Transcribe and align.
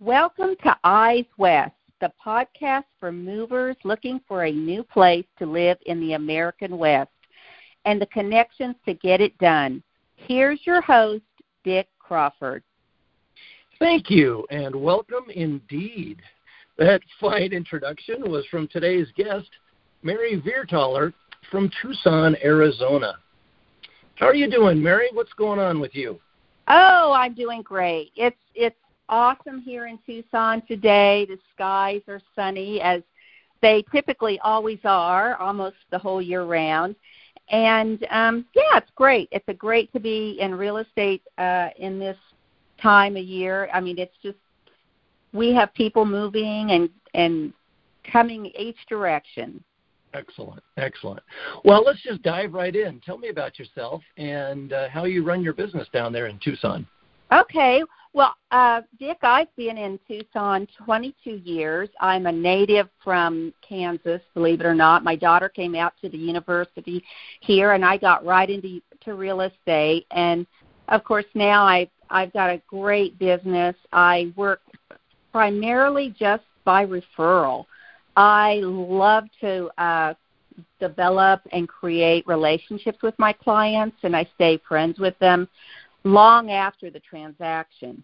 Welcome 0.00 0.54
to 0.62 0.76
Eyes 0.84 1.24
West, 1.38 1.74
the 2.00 2.12
podcast 2.24 2.84
for 3.00 3.10
movers 3.10 3.74
looking 3.82 4.20
for 4.28 4.44
a 4.44 4.52
new 4.52 4.84
place 4.84 5.24
to 5.40 5.46
live 5.46 5.76
in 5.86 5.98
the 5.98 6.12
American 6.12 6.78
West 6.78 7.10
and 7.84 8.00
the 8.00 8.06
connections 8.06 8.76
to 8.86 8.94
get 8.94 9.20
it 9.20 9.36
done. 9.38 9.82
Here's 10.14 10.60
your 10.64 10.80
host, 10.80 11.24
Dick 11.64 11.88
Crawford. 11.98 12.62
Thank 13.80 14.08
you, 14.08 14.46
and 14.52 14.72
welcome 14.72 15.24
indeed. 15.34 16.22
That 16.76 17.00
fine 17.20 17.52
introduction 17.52 18.30
was 18.30 18.46
from 18.52 18.68
today's 18.68 19.08
guest, 19.16 19.48
Mary 20.04 20.40
Viertaler 20.40 21.12
from 21.50 21.72
Tucson, 21.82 22.36
Arizona. 22.44 23.14
How 24.14 24.26
are 24.26 24.34
you 24.36 24.48
doing, 24.48 24.80
Mary? 24.80 25.08
What's 25.12 25.32
going 25.32 25.58
on 25.58 25.80
with 25.80 25.96
you? 25.96 26.20
Oh, 26.68 27.12
I'm 27.16 27.34
doing 27.34 27.62
great. 27.62 28.12
It's 28.14 28.36
it's 28.54 28.76
awesome 29.08 29.60
here 29.60 29.86
in 29.86 29.98
Tucson 30.06 30.62
today. 30.66 31.26
The 31.28 31.38
skies 31.54 32.02
are 32.08 32.20
sunny 32.34 32.80
as 32.80 33.02
they 33.60 33.84
typically 33.92 34.38
always 34.40 34.78
are, 34.84 35.36
almost 35.36 35.76
the 35.90 35.98
whole 35.98 36.22
year 36.22 36.44
round. 36.44 36.94
And 37.50 38.06
um, 38.10 38.44
yeah, 38.54 38.76
it's 38.76 38.90
great. 38.94 39.28
It's 39.32 39.48
a 39.48 39.54
great 39.54 39.92
to 39.92 40.00
be 40.00 40.38
in 40.40 40.54
real 40.54 40.78
estate 40.78 41.22
uh, 41.38 41.68
in 41.78 41.98
this 41.98 42.16
time 42.80 43.16
of 43.16 43.24
year. 43.24 43.68
I 43.72 43.80
mean, 43.80 43.98
it's 43.98 44.14
just 44.22 44.36
we 45.32 45.54
have 45.54 45.72
people 45.74 46.04
moving 46.04 46.72
and 46.72 46.90
and 47.14 47.52
coming 48.10 48.46
each 48.58 48.76
direction. 48.88 49.62
Excellent, 50.14 50.62
excellent. 50.78 51.22
Well, 51.64 51.82
let's 51.84 52.02
just 52.02 52.22
dive 52.22 52.54
right 52.54 52.74
in. 52.74 53.00
Tell 53.00 53.18
me 53.18 53.28
about 53.28 53.58
yourself 53.58 54.02
and 54.16 54.72
uh, 54.72 54.88
how 54.88 55.04
you 55.04 55.22
run 55.22 55.42
your 55.42 55.52
business 55.52 55.86
down 55.92 56.12
there 56.12 56.26
in 56.26 56.38
Tucson. 56.38 56.86
Okay. 57.32 57.82
Well, 58.14 58.34
uh, 58.50 58.82
Dick, 58.98 59.18
I've 59.22 59.54
been 59.56 59.76
in 59.76 59.98
Tucson 60.08 60.66
22 60.84 61.30
years. 61.44 61.88
I'm 62.00 62.26
a 62.26 62.32
native 62.32 62.88
from 63.04 63.52
Kansas, 63.66 64.22
believe 64.34 64.60
it 64.60 64.66
or 64.66 64.74
not. 64.74 65.04
My 65.04 65.14
daughter 65.14 65.48
came 65.48 65.74
out 65.74 65.92
to 66.00 66.08
the 66.08 66.16
university 66.16 67.04
here, 67.40 67.72
and 67.72 67.84
I 67.84 67.98
got 67.98 68.24
right 68.24 68.48
into 68.48 68.80
to 69.04 69.14
real 69.14 69.42
estate. 69.42 70.06
And 70.10 70.46
of 70.88 71.04
course, 71.04 71.26
now 71.34 71.64
I've 71.64 71.90
I've 72.10 72.32
got 72.32 72.48
a 72.50 72.62
great 72.66 73.18
business. 73.18 73.76
I 73.92 74.32
work 74.36 74.62
primarily 75.30 76.14
just 76.18 76.44
by 76.64 76.86
referral. 76.86 77.66
I 78.16 78.60
love 78.62 79.24
to 79.42 79.70
uh, 79.76 80.14
develop 80.80 81.42
and 81.52 81.68
create 81.68 82.26
relationships 82.26 82.98
with 83.02 83.14
my 83.18 83.34
clients, 83.34 83.98
and 84.02 84.16
I 84.16 84.26
stay 84.34 84.58
friends 84.66 84.98
with 84.98 85.18
them 85.18 85.46
long 86.04 86.50
after 86.50 86.90
the 86.90 87.00
transaction. 87.00 88.02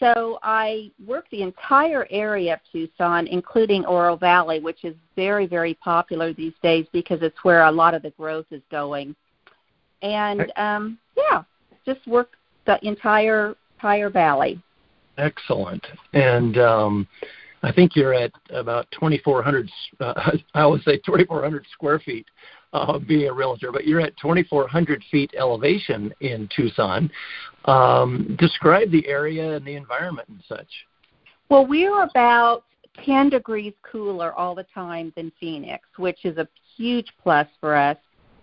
So 0.00 0.38
I 0.42 0.92
work 1.04 1.26
the 1.30 1.42
entire 1.42 2.06
area 2.10 2.54
of 2.54 2.60
Tucson, 2.70 3.26
including 3.26 3.84
Oro 3.84 4.16
Valley, 4.16 4.60
which 4.60 4.84
is 4.84 4.94
very, 5.16 5.46
very 5.46 5.74
popular 5.74 6.32
these 6.32 6.52
days 6.62 6.86
because 6.92 7.18
it's 7.22 7.42
where 7.42 7.64
a 7.64 7.72
lot 7.72 7.94
of 7.94 8.02
the 8.02 8.10
growth 8.10 8.46
is 8.50 8.62
going. 8.70 9.16
And 10.02 10.52
um, 10.56 10.98
yeah, 11.16 11.42
just 11.84 12.06
work 12.06 12.30
the 12.66 12.78
entire 12.86 13.56
entire 13.78 14.10
valley. 14.10 14.60
Excellent. 15.18 15.84
And 16.12 16.58
um, 16.58 17.08
I 17.62 17.72
think 17.72 17.96
you're 17.96 18.14
at 18.14 18.32
about 18.50 18.86
2,400. 18.92 19.70
Uh, 20.00 20.14
I 20.54 20.60
always 20.60 20.84
say 20.84 20.98
2,400 20.98 21.66
square 21.72 21.98
feet 21.98 22.26
uh, 22.72 22.98
being 22.98 23.28
a 23.28 23.32
realtor, 23.32 23.72
but 23.72 23.86
you're 23.86 24.00
at 24.00 24.16
2,400 24.18 25.02
feet 25.10 25.32
elevation 25.36 26.12
in 26.20 26.48
Tucson. 26.54 27.10
Um, 27.64 28.36
describe 28.38 28.90
the 28.90 29.06
area 29.06 29.56
and 29.56 29.66
the 29.66 29.74
environment 29.74 30.28
and 30.28 30.42
such. 30.48 30.68
Well, 31.48 31.66
we're 31.66 32.02
about 32.02 32.64
10 33.04 33.30
degrees 33.30 33.72
cooler 33.82 34.32
all 34.32 34.54
the 34.54 34.66
time 34.74 35.12
than 35.16 35.32
Phoenix, 35.40 35.86
which 35.96 36.24
is 36.24 36.36
a 36.38 36.48
huge 36.76 37.12
plus 37.22 37.46
for 37.60 37.74
us. 37.74 37.96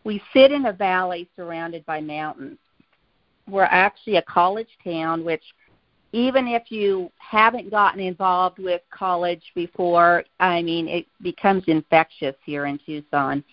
We 0.03 0.22
sit 0.33 0.51
in 0.51 0.66
a 0.66 0.73
valley 0.73 1.29
surrounded 1.35 1.85
by 1.85 2.01
mountains. 2.01 2.57
We're 3.47 3.63
actually 3.63 4.17
a 4.17 4.22
college 4.23 4.69
town, 4.83 5.23
which 5.23 5.44
even 6.11 6.47
if 6.47 6.72
you 6.72 7.11
haven't 7.17 7.69
gotten 7.69 7.99
involved 7.99 8.57
with 8.59 8.81
college 8.89 9.44
before, 9.53 10.23
I 10.39 10.61
mean, 10.61 10.88
it 10.88 11.05
becomes 11.22 11.63
infectious 11.67 12.35
here 12.45 12.67
in 12.67 12.79
Tucson. 12.85 13.44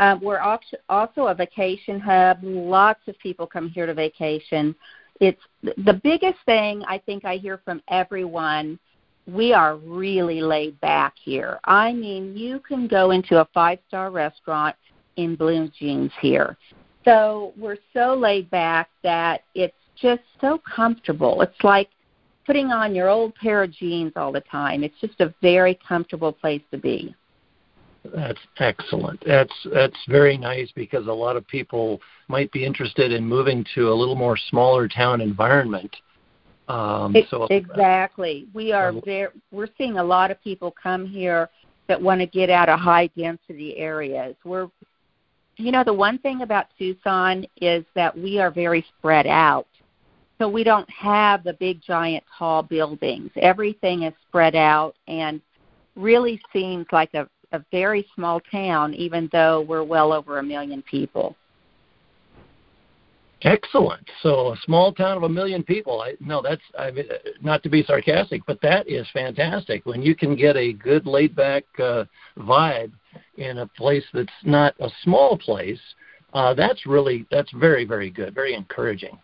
Uh, 0.00 0.16
we're 0.22 0.40
also 0.88 1.26
a 1.26 1.34
vacation 1.34 2.00
hub. 2.00 2.38
Lots 2.42 3.00
of 3.06 3.18
people 3.18 3.46
come 3.46 3.68
here 3.68 3.84
to 3.84 3.92
vacation. 3.92 4.74
It's 5.20 5.42
the 5.62 6.00
biggest 6.02 6.38
thing 6.46 6.82
I 6.88 6.96
think 6.96 7.26
I 7.26 7.36
hear 7.36 7.60
from 7.66 7.82
everyone. 7.88 8.78
We 9.26 9.52
are 9.52 9.76
really 9.76 10.40
laid 10.40 10.80
back 10.80 11.16
here. 11.22 11.60
I 11.64 11.92
mean, 11.92 12.34
you 12.34 12.60
can 12.60 12.86
go 12.88 13.10
into 13.10 13.42
a 13.42 13.48
five 13.52 13.78
star 13.88 14.10
restaurant 14.10 14.74
in 15.16 15.36
blue 15.36 15.70
jeans 15.78 16.12
here. 16.22 16.56
So 17.04 17.52
we're 17.58 17.76
so 17.92 18.14
laid 18.14 18.48
back 18.48 18.88
that 19.02 19.42
it's 19.54 19.74
just 20.00 20.22
so 20.40 20.62
comfortable. 20.74 21.42
It's 21.42 21.62
like 21.62 21.90
putting 22.46 22.68
on 22.68 22.94
your 22.94 23.10
old 23.10 23.34
pair 23.34 23.64
of 23.64 23.72
jeans 23.72 24.14
all 24.16 24.32
the 24.32 24.40
time. 24.40 24.82
It's 24.82 24.98
just 24.98 25.20
a 25.20 25.34
very 25.42 25.78
comfortable 25.86 26.32
place 26.32 26.62
to 26.70 26.78
be. 26.78 27.14
That's 28.04 28.38
excellent. 28.58 29.22
That's 29.26 29.52
that's 29.72 29.96
very 30.08 30.38
nice 30.38 30.70
because 30.74 31.06
a 31.06 31.12
lot 31.12 31.36
of 31.36 31.46
people 31.46 32.00
might 32.28 32.50
be 32.50 32.64
interested 32.64 33.12
in 33.12 33.24
moving 33.24 33.64
to 33.74 33.90
a 33.90 33.94
little 33.94 34.14
more 34.14 34.36
smaller 34.36 34.88
town 34.88 35.20
environment. 35.20 35.94
Um, 36.68 37.14
so 37.30 37.46
exactly, 37.50 38.46
we 38.54 38.72
are 38.72 38.88
um, 38.90 39.02
very, 39.04 39.28
we're 39.50 39.68
seeing 39.76 39.98
a 39.98 40.04
lot 40.04 40.30
of 40.30 40.42
people 40.42 40.74
come 40.82 41.04
here 41.04 41.50
that 41.88 42.00
want 42.00 42.20
to 42.20 42.26
get 42.26 42.48
out 42.48 42.68
of 42.68 42.78
high 42.78 43.08
density 43.18 43.76
areas. 43.76 44.34
We're 44.44 44.68
you 45.56 45.72
know 45.72 45.84
the 45.84 45.92
one 45.92 46.18
thing 46.18 46.42
about 46.42 46.66
Tucson 46.78 47.44
is 47.60 47.84
that 47.94 48.16
we 48.16 48.38
are 48.38 48.50
very 48.50 48.84
spread 48.98 49.26
out. 49.26 49.66
So 50.38 50.48
we 50.48 50.64
don't 50.64 50.88
have 50.88 51.44
the 51.44 51.52
big 51.52 51.82
giant 51.82 52.24
tall 52.38 52.62
buildings. 52.62 53.30
Everything 53.36 54.04
is 54.04 54.14
spread 54.26 54.56
out 54.56 54.94
and 55.06 55.42
really 55.96 56.40
seems 56.50 56.86
like 56.92 57.12
a 57.12 57.28
a 57.52 57.64
very 57.70 58.06
small 58.14 58.40
town, 58.40 58.94
even 58.94 59.28
though 59.32 59.60
we're 59.62 59.84
well 59.84 60.12
over 60.12 60.38
a 60.38 60.42
million 60.42 60.82
people. 60.82 61.36
Excellent. 63.42 64.06
So 64.22 64.52
a 64.52 64.56
small 64.64 64.92
town 64.92 65.16
of 65.16 65.22
a 65.22 65.28
million 65.28 65.62
people. 65.62 66.02
I 66.02 66.14
no, 66.20 66.42
that's 66.42 66.62
I 66.78 66.90
mean, 66.90 67.06
not 67.40 67.62
to 67.62 67.70
be 67.70 67.82
sarcastic, 67.82 68.42
but 68.46 68.60
that 68.60 68.86
is 68.86 69.06
fantastic. 69.14 69.86
When 69.86 70.02
you 70.02 70.14
can 70.14 70.36
get 70.36 70.56
a 70.56 70.74
good 70.74 71.06
laid 71.06 71.34
back 71.34 71.64
uh, 71.78 72.04
vibe 72.36 72.92
in 73.38 73.58
a 73.58 73.66
place 73.66 74.04
that's 74.12 74.28
not 74.44 74.74
a 74.78 74.90
small 75.04 75.38
place, 75.38 75.80
uh, 76.34 76.52
that's 76.52 76.84
really 76.84 77.26
that's 77.30 77.50
very 77.52 77.86
very 77.86 78.10
good, 78.10 78.34
very 78.34 78.54
encouraging. 78.54 79.18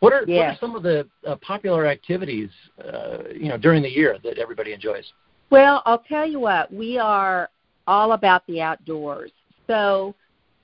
What 0.00 0.14
are, 0.14 0.24
yes. 0.26 0.38
what 0.38 0.46
are 0.46 0.56
some 0.60 0.76
of 0.76 0.82
the 0.82 1.06
uh, 1.26 1.36
popular 1.36 1.86
activities 1.86 2.48
uh, 2.82 3.18
you 3.34 3.50
know 3.50 3.58
during 3.58 3.82
the 3.82 3.90
year 3.90 4.16
that 4.24 4.38
everybody 4.38 4.72
enjoys? 4.72 5.04
Well, 5.50 5.82
I'll 5.84 6.04
tell 6.08 6.26
you 6.26 6.40
what, 6.40 6.72
we 6.72 6.96
are 6.96 7.50
all 7.88 8.12
about 8.12 8.46
the 8.46 8.60
outdoors. 8.60 9.32
So 9.66 10.14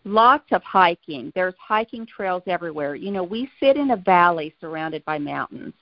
lots 0.05 0.45
of 0.53 0.63
hiking. 0.63 1.33
There's 1.35 1.55
hiking 1.59 2.07
trails 2.07 2.43
everywhere. 2.47 2.95
You 2.95 3.11
know, 3.11 3.25
we 3.25 3.51
sit 3.59 3.77
in 3.77 3.91
a 3.91 3.97
valley 3.97 4.55
surrounded 4.61 5.05
by 5.07 5.19
mountains. 5.19 5.73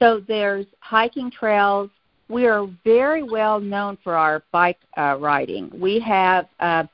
So 0.00 0.20
there's 0.26 0.66
hiking 0.80 1.30
trails. 1.30 1.88
We 2.28 2.46
are 2.46 2.66
very 2.84 3.22
well 3.22 3.60
known 3.60 3.96
for 4.02 4.16
our 4.16 4.42
bike 4.50 4.78
uh, 4.98 5.16
riding. 5.20 5.70
We 5.78 6.00
have 6.00 6.48
uh, 6.58 6.84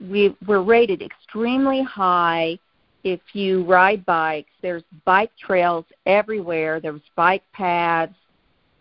we 0.00 0.34
we're 0.46 0.62
rated 0.62 1.02
extremely 1.02 1.82
high. 1.82 2.58
If 3.04 3.20
you 3.34 3.64
ride 3.64 4.04
bikes, 4.06 4.50
there's 4.62 4.82
bike 5.04 5.30
trails 5.38 5.84
everywhere. 6.06 6.80
There's 6.80 7.02
bike 7.14 7.42
paths. 7.52 8.14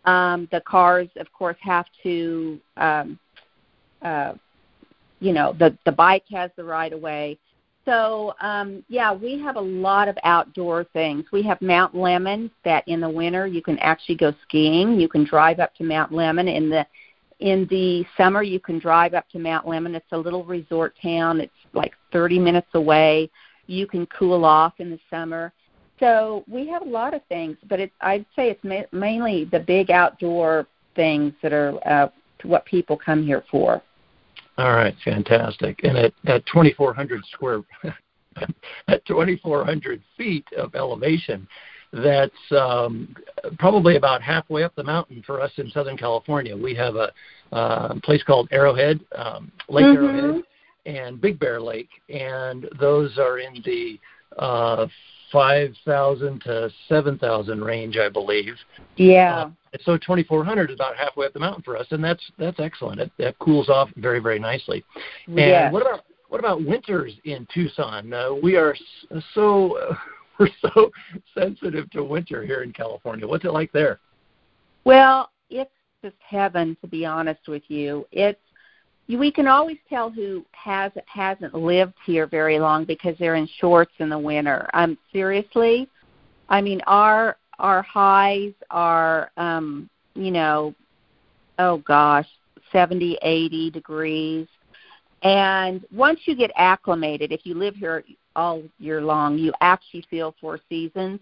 Um, 0.05 0.47
the 0.51 0.61
cars, 0.61 1.09
of 1.17 1.31
course, 1.33 1.57
have 1.61 1.85
to 2.03 2.59
um, 2.77 3.19
uh, 4.01 4.33
you 5.25 5.33
know 5.33 5.55
the 5.57 5.75
the 5.85 5.91
bike 5.91 6.25
has 6.31 6.51
the 6.55 6.63
right 6.63 6.93
of 6.93 7.01
way. 7.01 7.39
So 7.83 8.35
um 8.41 8.83
yeah 8.87 9.11
we 9.11 9.39
have 9.39 9.55
a 9.55 9.61
lot 9.61 10.07
of 10.07 10.17
outdoor 10.23 10.83
things. 10.83 11.25
We 11.31 11.41
have 11.43 11.59
mount 11.61 11.95
Lemmon 11.95 12.51
that 12.63 12.87
in 12.87 13.01
the 13.01 13.09
winter 13.09 13.47
you 13.47 13.63
can 13.63 13.79
actually 13.79 14.15
go 14.15 14.33
skiing. 14.43 14.99
You 14.99 15.09
can 15.09 15.23
drive 15.23 15.59
up 15.59 15.73
to 15.75 15.83
mount 15.83 16.11
Lemmon. 16.11 16.53
In 16.53 16.69
the 16.69 16.85
in 17.39 17.65
the 17.71 18.05
summer 18.15 18.43
you 18.43 18.59
can 18.59 18.77
drive 18.77 19.15
up 19.15 19.27
to 19.29 19.39
mount 19.39 19.65
Lemmon. 19.65 19.95
it's 19.95 20.11
a 20.11 20.17
little 20.17 20.43
resort 20.43 20.93
town. 21.01 21.41
It's 21.41 21.51
like 21.73 21.93
30 22.13 22.37
minutes 22.37 22.69
away. 22.75 23.29
You 23.65 23.87
can 23.87 24.05
cool 24.05 24.45
off 24.45 24.73
in 24.77 24.91
the 24.91 24.99
summer. 25.09 25.51
So 25.99 26.43
we 26.47 26.67
have 26.67 26.83
a 26.83 26.89
lot 26.89 27.13
of 27.15 27.21
things 27.29 27.57
but 27.69 27.79
it's 27.79 27.93
i'd 28.01 28.25
say 28.35 28.49
it's 28.49 28.63
ma- 28.65 28.91
mainly 28.91 29.45
the 29.45 29.59
big 29.59 29.89
outdoor 29.89 30.67
things 30.93 31.33
that 31.41 31.53
are 31.53 31.79
uh, 31.87 32.09
what 32.43 32.65
people 32.65 32.97
come 32.97 33.23
here 33.23 33.43
for 33.49 33.81
all 34.57 34.73
right, 34.73 34.95
fantastic. 35.03 35.81
And 35.83 35.97
at, 35.97 36.13
at 36.25 36.45
2,400 36.45 37.21
square, 37.31 37.61
at 38.87 39.05
2,400 39.05 40.01
feet 40.17 40.45
of 40.57 40.75
elevation, 40.75 41.47
that's 41.91 42.33
um, 42.51 43.15
probably 43.57 43.95
about 43.95 44.21
halfway 44.21 44.63
up 44.63 44.75
the 44.75 44.83
mountain 44.83 45.23
for 45.25 45.41
us 45.41 45.51
in 45.57 45.69
Southern 45.69 45.97
California. 45.97 46.55
We 46.55 46.75
have 46.75 46.95
a 46.95 47.11
uh, 47.51 47.95
place 48.03 48.23
called 48.23 48.49
Arrowhead, 48.51 48.99
um, 49.15 49.51
Lake 49.69 49.85
mm-hmm. 49.85 50.05
Arrowhead, 50.05 50.43
and 50.85 51.21
Big 51.21 51.39
Bear 51.39 51.61
Lake, 51.61 51.89
and 52.09 52.67
those 52.79 53.17
are 53.17 53.39
in 53.39 53.61
the 53.65 53.99
uh, 54.37 54.87
5,000 55.31 56.41
to 56.41 56.69
7,000 56.87 57.63
range, 57.63 57.97
I 57.97 58.09
believe. 58.09 58.55
Yeah. 58.95 59.49
Uh, 59.73 59.77
so 59.83 59.97
2,400 59.97 60.69
is 60.69 60.75
about 60.75 60.95
halfway 60.95 61.25
up 61.25 61.33
the 61.33 61.39
mountain 61.39 61.63
for 61.63 61.75
us, 61.77 61.87
and 61.91 62.03
that's 62.03 62.23
that's 62.37 62.59
excellent. 62.59 63.01
It, 63.01 63.11
that 63.17 63.37
cools 63.39 63.67
off 63.67 63.89
very 63.97 64.19
very 64.19 64.39
nicely. 64.39 64.83
And 65.27 65.37
yeah. 65.37 65.71
what 65.71 65.81
about 65.81 66.05
what 66.29 66.39
about 66.39 66.63
winters 66.63 67.13
in 67.25 67.45
Tucson? 67.53 68.13
Uh, 68.13 68.33
we 68.41 68.55
are 68.55 68.75
so 69.33 69.77
uh, 69.77 69.95
we're 70.39 70.49
so 70.61 70.91
sensitive 71.37 71.89
to 71.91 72.03
winter 72.03 72.45
here 72.45 72.63
in 72.63 72.71
California. 72.71 73.27
What's 73.27 73.45
it 73.45 73.51
like 73.51 73.71
there? 73.73 73.99
Well, 74.85 75.31
it's 75.49 75.71
just 76.01 76.15
heaven 76.19 76.77
to 76.81 76.87
be 76.87 77.05
honest 77.05 77.47
with 77.47 77.63
you. 77.67 78.05
It's 78.11 78.39
we 79.07 79.31
can 79.31 79.47
always 79.47 79.77
tell 79.87 80.09
who 80.09 80.45
has 80.51 80.91
hasn't 81.05 81.53
lived 81.53 81.93
here 82.05 82.25
very 82.27 82.59
long 82.59 82.85
because 82.85 83.15
they're 83.19 83.35
in 83.35 83.47
shorts 83.59 83.93
in 83.99 84.09
the 84.09 84.17
winter. 84.17 84.69
Um 84.73 84.97
seriously, 85.11 85.87
I 86.49 86.61
mean 86.61 86.81
our 86.87 87.37
our 87.59 87.81
highs 87.83 88.53
are 88.71 89.31
um 89.37 89.89
you 90.15 90.31
know 90.31 90.73
oh 91.59 91.77
gosh, 91.77 92.27
70, 92.71 93.17
80 93.21 93.71
degrees. 93.71 94.47
And 95.23 95.85
once 95.91 96.19
you 96.25 96.35
get 96.35 96.51
acclimated, 96.55 97.31
if 97.31 97.45
you 97.45 97.55
live 97.55 97.75
here 97.75 98.03
all 98.35 98.61
year 98.79 99.01
long, 99.01 99.37
you 99.37 99.53
actually 99.61 100.05
feel 100.09 100.35
four 100.39 100.59
seasons. 100.69 101.21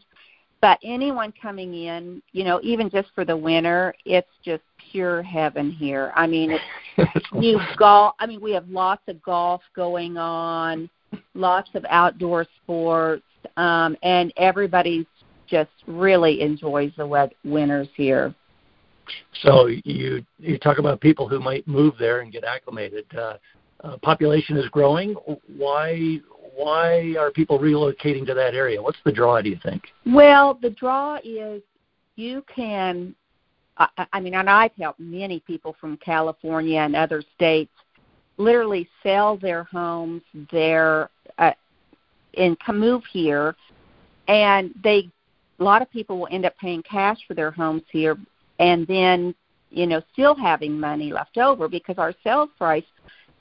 But 0.63 0.79
anyone 0.81 1.33
coming 1.41 1.73
in, 1.73 2.21
you 2.31 2.45
know, 2.45 2.61
even 2.63 2.89
just 2.89 3.09
for 3.13 3.25
the 3.25 3.35
winter, 3.35 3.93
it's 4.05 4.29
just 4.45 4.63
pure 4.93 5.21
heaven 5.21 5.69
here. 5.69 6.13
I 6.15 6.25
mean, 6.25 6.57
it's 6.97 7.25
you 7.33 7.59
golf. 7.75 8.15
I 8.19 8.27
mean, 8.27 8.39
we 8.39 8.53
have 8.53 8.69
lots 8.69 9.01
of 9.09 9.21
golf 9.23 9.61
going 9.75 10.15
on, 10.15 10.89
lots 11.33 11.69
of 11.73 11.85
outdoor 11.89 12.47
sports, 12.63 13.25
um, 13.57 13.97
and 14.03 14.31
everybody 14.37 15.05
just 15.47 15.69
really 15.85 16.39
enjoys 16.39 16.93
the 16.95 17.05
wet 17.05 17.33
winters 17.43 17.89
here. 17.97 18.33
So 19.41 19.67
you 19.67 20.23
you 20.39 20.57
talk 20.59 20.77
about 20.77 21.01
people 21.01 21.27
who 21.27 21.41
might 21.41 21.67
move 21.67 21.95
there 21.99 22.21
and 22.21 22.31
get 22.31 22.45
acclimated. 22.45 23.05
Uh, 23.13 23.33
uh, 23.83 23.97
population 23.97 24.55
is 24.55 24.69
growing. 24.69 25.13
Why 25.57 26.21
why 26.55 27.15
are 27.19 27.31
people 27.31 27.59
relocating 27.59 28.25
to 28.27 28.33
that 28.33 28.53
area? 28.53 28.81
What's 28.81 28.99
the 29.05 29.11
draw, 29.11 29.41
do 29.41 29.49
you 29.49 29.59
think? 29.63 29.83
Well, 30.05 30.57
the 30.61 30.69
draw 30.69 31.17
is 31.23 31.61
you 32.15 32.43
can, 32.53 33.15
I, 33.77 33.87
I 34.13 34.19
mean, 34.19 34.35
and 34.35 34.49
I've 34.49 34.75
helped 34.79 34.99
many 34.99 35.39
people 35.41 35.75
from 35.79 35.97
California 35.97 36.79
and 36.79 36.95
other 36.95 37.23
states 37.35 37.71
literally 38.37 38.87
sell 39.01 39.37
their 39.37 39.63
homes 39.65 40.21
there 40.51 41.09
uh, 41.37 41.51
and 42.35 42.59
come 42.59 42.79
move 42.79 43.03
here, 43.11 43.55
and 44.27 44.73
they, 44.83 45.09
a 45.59 45.63
lot 45.63 45.81
of 45.81 45.91
people 45.91 46.19
will 46.19 46.27
end 46.31 46.45
up 46.45 46.57
paying 46.57 46.83
cash 46.83 47.19
for 47.27 47.33
their 47.33 47.51
homes 47.51 47.83
here, 47.91 48.17
and 48.59 48.87
then, 48.87 49.35
you 49.69 49.87
know, 49.87 50.01
still 50.11 50.35
having 50.35 50.79
money 50.79 51.11
left 51.11 51.37
over 51.37 51.67
because 51.67 51.97
our 51.97 52.13
sales 52.23 52.49
price 52.57 52.83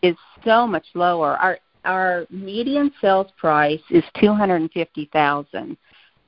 is 0.02 0.16
so 0.44 0.66
much 0.66 0.84
lower. 0.94 1.36
Our 1.36 1.58
our 1.84 2.26
median 2.30 2.92
sales 3.00 3.28
price 3.38 3.80
is 3.90 4.04
two 4.20 4.32
hundred 4.32 4.56
and 4.56 4.70
fifty 4.72 5.08
thousand. 5.12 5.76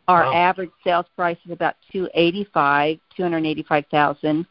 Our 0.07 0.25
wow. 0.25 0.35
average 0.35 0.71
sales 0.83 1.07
price 1.17 1.39
is 1.47 1.53
about 1.53 1.77
two 1.91 2.09
eighty 2.15 2.47
five, 2.53 2.99
two 3.17 3.23
hundred 3.23 3.47
eighty 3.47 3.63
five 3.63 3.85
thousand. 3.91 4.47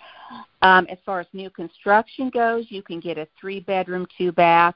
Um, 0.62 0.88
as 0.90 0.98
far 1.06 1.20
as 1.20 1.28
new 1.34 1.50
construction 1.50 2.30
goes, 2.30 2.66
you 2.70 2.82
can 2.82 3.00
get 3.00 3.18
a 3.18 3.28
three 3.40 3.60
bedroom, 3.60 4.08
two 4.18 4.32
bath, 4.32 4.76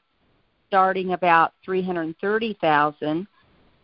starting 0.68 1.14
about 1.14 1.54
three 1.64 1.82
hundred 1.82 2.16
thirty 2.20 2.58
thousand. 2.62 3.28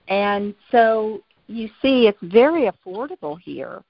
And 0.07 0.53
so 0.71 1.23
you 1.47 1.69
see, 1.81 2.07
it's 2.07 2.19
very 2.21 2.69
affordable 2.69 3.39
here. 3.39 3.83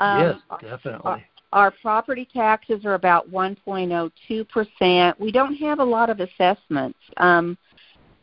Um, 0.00 0.20
yes, 0.20 0.36
definitely. 0.60 1.00
Our, 1.04 1.22
our 1.52 1.70
property 1.70 2.28
taxes 2.32 2.84
are 2.84 2.94
about 2.94 3.30
1.02%. 3.30 5.18
We 5.18 5.32
don't 5.32 5.54
have 5.54 5.78
a 5.78 5.84
lot 5.84 6.10
of 6.10 6.20
assessments. 6.20 6.98
Um, 7.16 7.56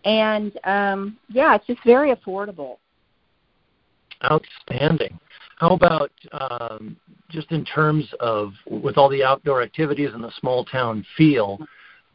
and 0.06 0.58
um, 0.64 1.18
yeah, 1.30 1.56
it's 1.56 1.68
just 1.68 1.84
very 1.86 2.14
affordable. 2.14 2.78
Outstanding. 4.24 5.20
How 5.58 5.70
about 5.70 6.12
um, 6.32 6.98
just 7.30 7.52
in 7.52 7.64
terms 7.64 8.06
of 8.20 8.54
with 8.70 8.98
all 8.98 9.10
the 9.10 9.24
outdoor 9.24 9.62
activities 9.62 10.10
and 10.14 10.24
the 10.24 10.32
small 10.40 10.66
town 10.66 11.06
feel? 11.16 11.60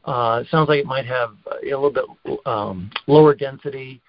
Uh, 0.05 0.41
it 0.43 0.49
sounds 0.51 0.69
like 0.69 0.81
it 0.81 0.87
might 0.87 1.07
have 1.07 1.35
a 1.63 1.67
little 1.67 1.91
bit 1.91 2.39
um, 2.47 2.91
lower 3.07 3.35
density 3.35 4.01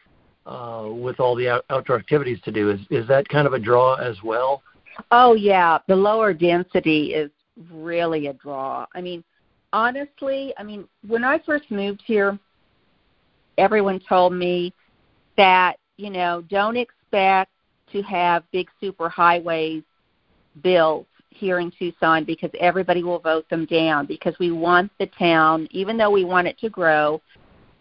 uh, 0.46 0.88
with 0.90 1.20
all 1.20 1.36
the 1.36 1.48
out- 1.48 1.66
outdoor 1.70 1.98
activities 1.98 2.40
to 2.44 2.52
do. 2.52 2.70
Is 2.72 2.80
is 2.90 3.08
that 3.08 3.28
kind 3.28 3.46
of 3.48 3.54
a 3.54 3.60
draw 3.60 3.96
as 3.96 4.18
well? 4.24 4.64
Oh 5.12 5.34
yeah, 5.36 5.78
the 5.88 5.96
lower 5.96 6.34
density 6.34 7.14
is 7.14 7.32
really 7.72 8.28
a 8.28 8.34
draw. 8.34 8.86
I 8.96 9.02
mean, 9.02 9.24
honestly, 9.74 10.54
I 10.58 10.64
mean, 10.64 10.88
when 11.08 11.24
I 11.24 11.40
first 11.40 11.70
moved 11.70 12.02
here, 12.06 12.40
everyone 13.60 14.00
told 14.08 14.34
me 14.34 14.74
that 15.38 15.78
you 15.98 16.10
know 16.10 16.44
don't 16.50 16.78
expect 16.78 17.52
to 17.92 18.02
have 18.04 18.44
big 18.52 18.70
super 18.80 19.10
highways 19.10 19.84
built 20.64 21.08
here 21.30 21.60
in 21.60 21.72
Tucson 21.78 22.24
because 22.24 22.50
everybody 22.60 23.04
will 23.04 23.20
vote 23.20 23.48
them 23.50 23.66
down 23.66 24.06
because 24.06 24.34
we 24.40 24.52
want 24.52 24.92
the 25.00 25.08
town 25.08 25.68
even 25.72 25.98
though 25.98 26.10
we 26.10 26.26
want 26.26 26.48
it 26.48 26.58
to 26.60 26.70
grow 26.70 27.22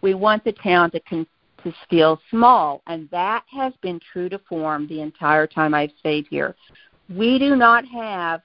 we 0.01 0.13
want 0.13 0.43
the 0.43 0.53
town 0.53 0.91
to 0.91 0.99
con- 1.01 1.27
to 1.63 1.73
feel 1.89 2.19
small. 2.29 2.81
And 2.87 3.09
that 3.11 3.43
has 3.51 3.73
been 3.81 3.99
true 4.11 4.29
to 4.29 4.39
form 4.39 4.87
the 4.87 5.01
entire 5.01 5.47
time 5.47 5.73
I've 5.73 5.91
stayed 5.99 6.27
here. 6.29 6.55
We 7.09 7.39
do 7.39 7.55
not 7.55 7.85
have 7.85 8.41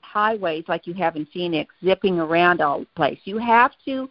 highways 0.00 0.64
like 0.68 0.86
you 0.86 0.94
have 0.94 1.16
in 1.16 1.26
Phoenix 1.26 1.74
zipping 1.84 2.20
around 2.20 2.60
all 2.60 2.80
the 2.80 2.86
place. 2.96 3.18
You 3.24 3.38
have 3.38 3.72
to 3.84 4.08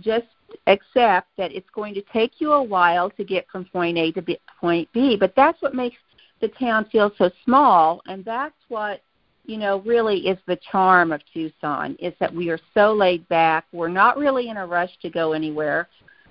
just 0.00 0.26
accept 0.66 1.28
that 1.36 1.52
it's 1.52 1.68
going 1.74 1.94
to 1.94 2.02
take 2.12 2.32
you 2.38 2.52
a 2.52 2.62
while 2.62 3.10
to 3.10 3.24
get 3.24 3.46
from 3.50 3.64
point 3.66 3.98
A 3.98 4.12
to 4.12 4.22
B, 4.22 4.38
point 4.60 4.88
B, 4.92 5.16
but 5.18 5.32
that's 5.36 5.60
what 5.62 5.74
makes 5.74 5.96
the 6.40 6.48
town 6.48 6.86
feel 6.90 7.10
so 7.16 7.30
small, 7.44 8.00
and 8.06 8.24
that's 8.24 8.56
what 8.68 9.02
you 9.44 9.56
know 9.56 9.80
really 9.80 10.26
is 10.26 10.38
the 10.46 10.58
charm 10.70 11.12
of 11.12 11.20
Tucson 11.32 11.96
is 12.00 12.12
that 12.20 12.34
we 12.34 12.50
are 12.50 12.58
so 12.74 12.92
laid 12.92 13.26
back. 13.28 13.64
We're 13.72 13.88
not 13.88 14.18
really 14.18 14.48
in 14.48 14.56
a 14.56 14.66
rush 14.66 14.90
to 15.02 15.10
go 15.10 15.32
anywhere. 15.32 15.88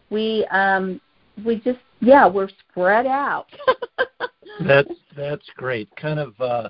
We 0.09 0.45
um 0.51 1.01
we 1.45 1.55
just 1.57 1.79
yeah 2.01 2.27
we're 2.27 2.49
spread 2.69 3.05
out. 3.05 3.47
that's 4.65 4.91
that's 5.15 5.49
great. 5.55 5.89
Kind 5.95 6.19
of 6.19 6.39
uh 6.39 6.69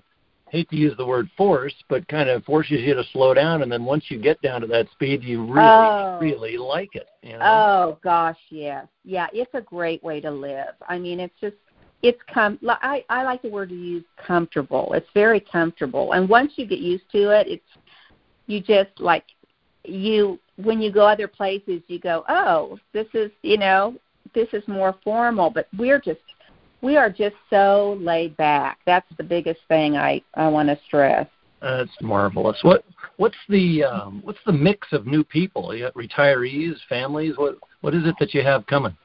hate 0.55 0.69
to 0.69 0.75
use 0.75 0.95
the 0.97 1.05
word 1.05 1.29
force, 1.35 1.73
but 1.89 2.07
kind 2.07 2.29
of 2.29 2.43
forces 2.45 2.79
you 2.81 2.93
to 2.93 3.03
slow 3.11 3.33
down. 3.33 3.61
And 3.61 3.71
then 3.71 3.83
once 3.83 4.05
you 4.07 4.19
get 4.19 4.41
down 4.41 4.61
to 4.61 4.67
that 4.67 4.89
speed, 4.91 5.23
you 5.23 5.43
really, 5.43 5.59
oh. 5.59 6.17
really 6.21 6.57
like 6.57 6.95
it. 6.95 7.07
You 7.21 7.33
know? 7.33 7.43
Oh 7.43 7.99
gosh, 8.03 8.37
yes, 8.49 8.87
yeah. 9.03 9.27
It's 9.33 9.53
a 9.53 9.61
great 9.61 10.03
way 10.03 10.21
to 10.21 10.31
live. 10.31 10.75
I 10.87 10.97
mean, 10.97 11.19
it's 11.19 11.33
just 11.41 11.55
it's 12.01 12.19
com. 12.33 12.59
I 12.67 13.03
I 13.09 13.23
like 13.23 13.41
the 13.41 13.49
word 13.49 13.69
to 13.69 13.75
use 13.75 14.03
comfortable. 14.17 14.93
It's 14.93 15.09
very 15.13 15.39
comfortable, 15.39 16.13
and 16.13 16.29
once 16.29 16.53
you 16.55 16.65
get 16.65 16.79
used 16.79 17.09
to 17.11 17.29
it, 17.31 17.47
it's 17.47 17.85
you 18.47 18.61
just 18.61 18.91
like 18.99 19.25
you 19.83 20.39
when 20.57 20.81
you 20.81 20.91
go 20.91 21.05
other 21.05 21.27
places, 21.27 21.81
you 21.87 21.99
go, 21.99 22.23
oh, 22.29 22.79
this 22.93 23.07
is 23.13 23.31
you 23.41 23.57
know 23.57 23.95
this 24.33 24.47
is 24.53 24.67
more 24.67 24.95
formal, 25.03 25.49
but 25.49 25.67
we're 25.77 25.99
just 25.99 26.19
we 26.85 26.95
are 26.95 27.09
just 27.09 27.35
so 27.49 27.97
laid 27.99 28.37
back. 28.37 28.77
That's 28.85 29.07
the 29.17 29.23
biggest 29.23 29.61
thing 29.67 29.97
I 29.97 30.21
I 30.35 30.47
want 30.47 30.69
to 30.69 30.77
stress. 30.85 31.27
That's 31.61 31.89
marvelous. 31.99 32.59
What 32.61 32.85
what's 33.17 33.35
the 33.49 33.83
um, 33.83 34.21
what's 34.23 34.39
the 34.45 34.53
mix 34.53 34.87
of 34.93 35.07
new 35.07 35.23
people? 35.23 35.75
You 35.75 35.85
got 35.85 35.95
retirees, 35.95 36.75
families. 36.87 37.33
What 37.37 37.57
what 37.81 37.95
is 37.95 38.05
it 38.05 38.15
that 38.19 38.33
you 38.33 38.43
have 38.43 38.65
coming? 38.67 38.95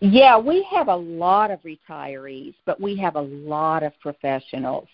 Yeah, 0.00 0.38
we 0.38 0.66
have 0.70 0.88
a 0.88 0.96
lot 0.96 1.50
of 1.50 1.60
retirees, 1.62 2.54
but 2.66 2.80
we 2.80 2.96
have 2.98 3.16
a 3.16 3.20
lot 3.20 3.82
of 3.82 3.92
professionals. 4.00 4.88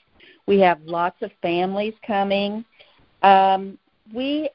We 0.47 0.61
have 0.61 0.81
lots 0.83 1.17
of 1.23 1.31
families 1.43 1.95
coming. 2.07 2.65
Um, 3.23 3.79
we 4.15 4.49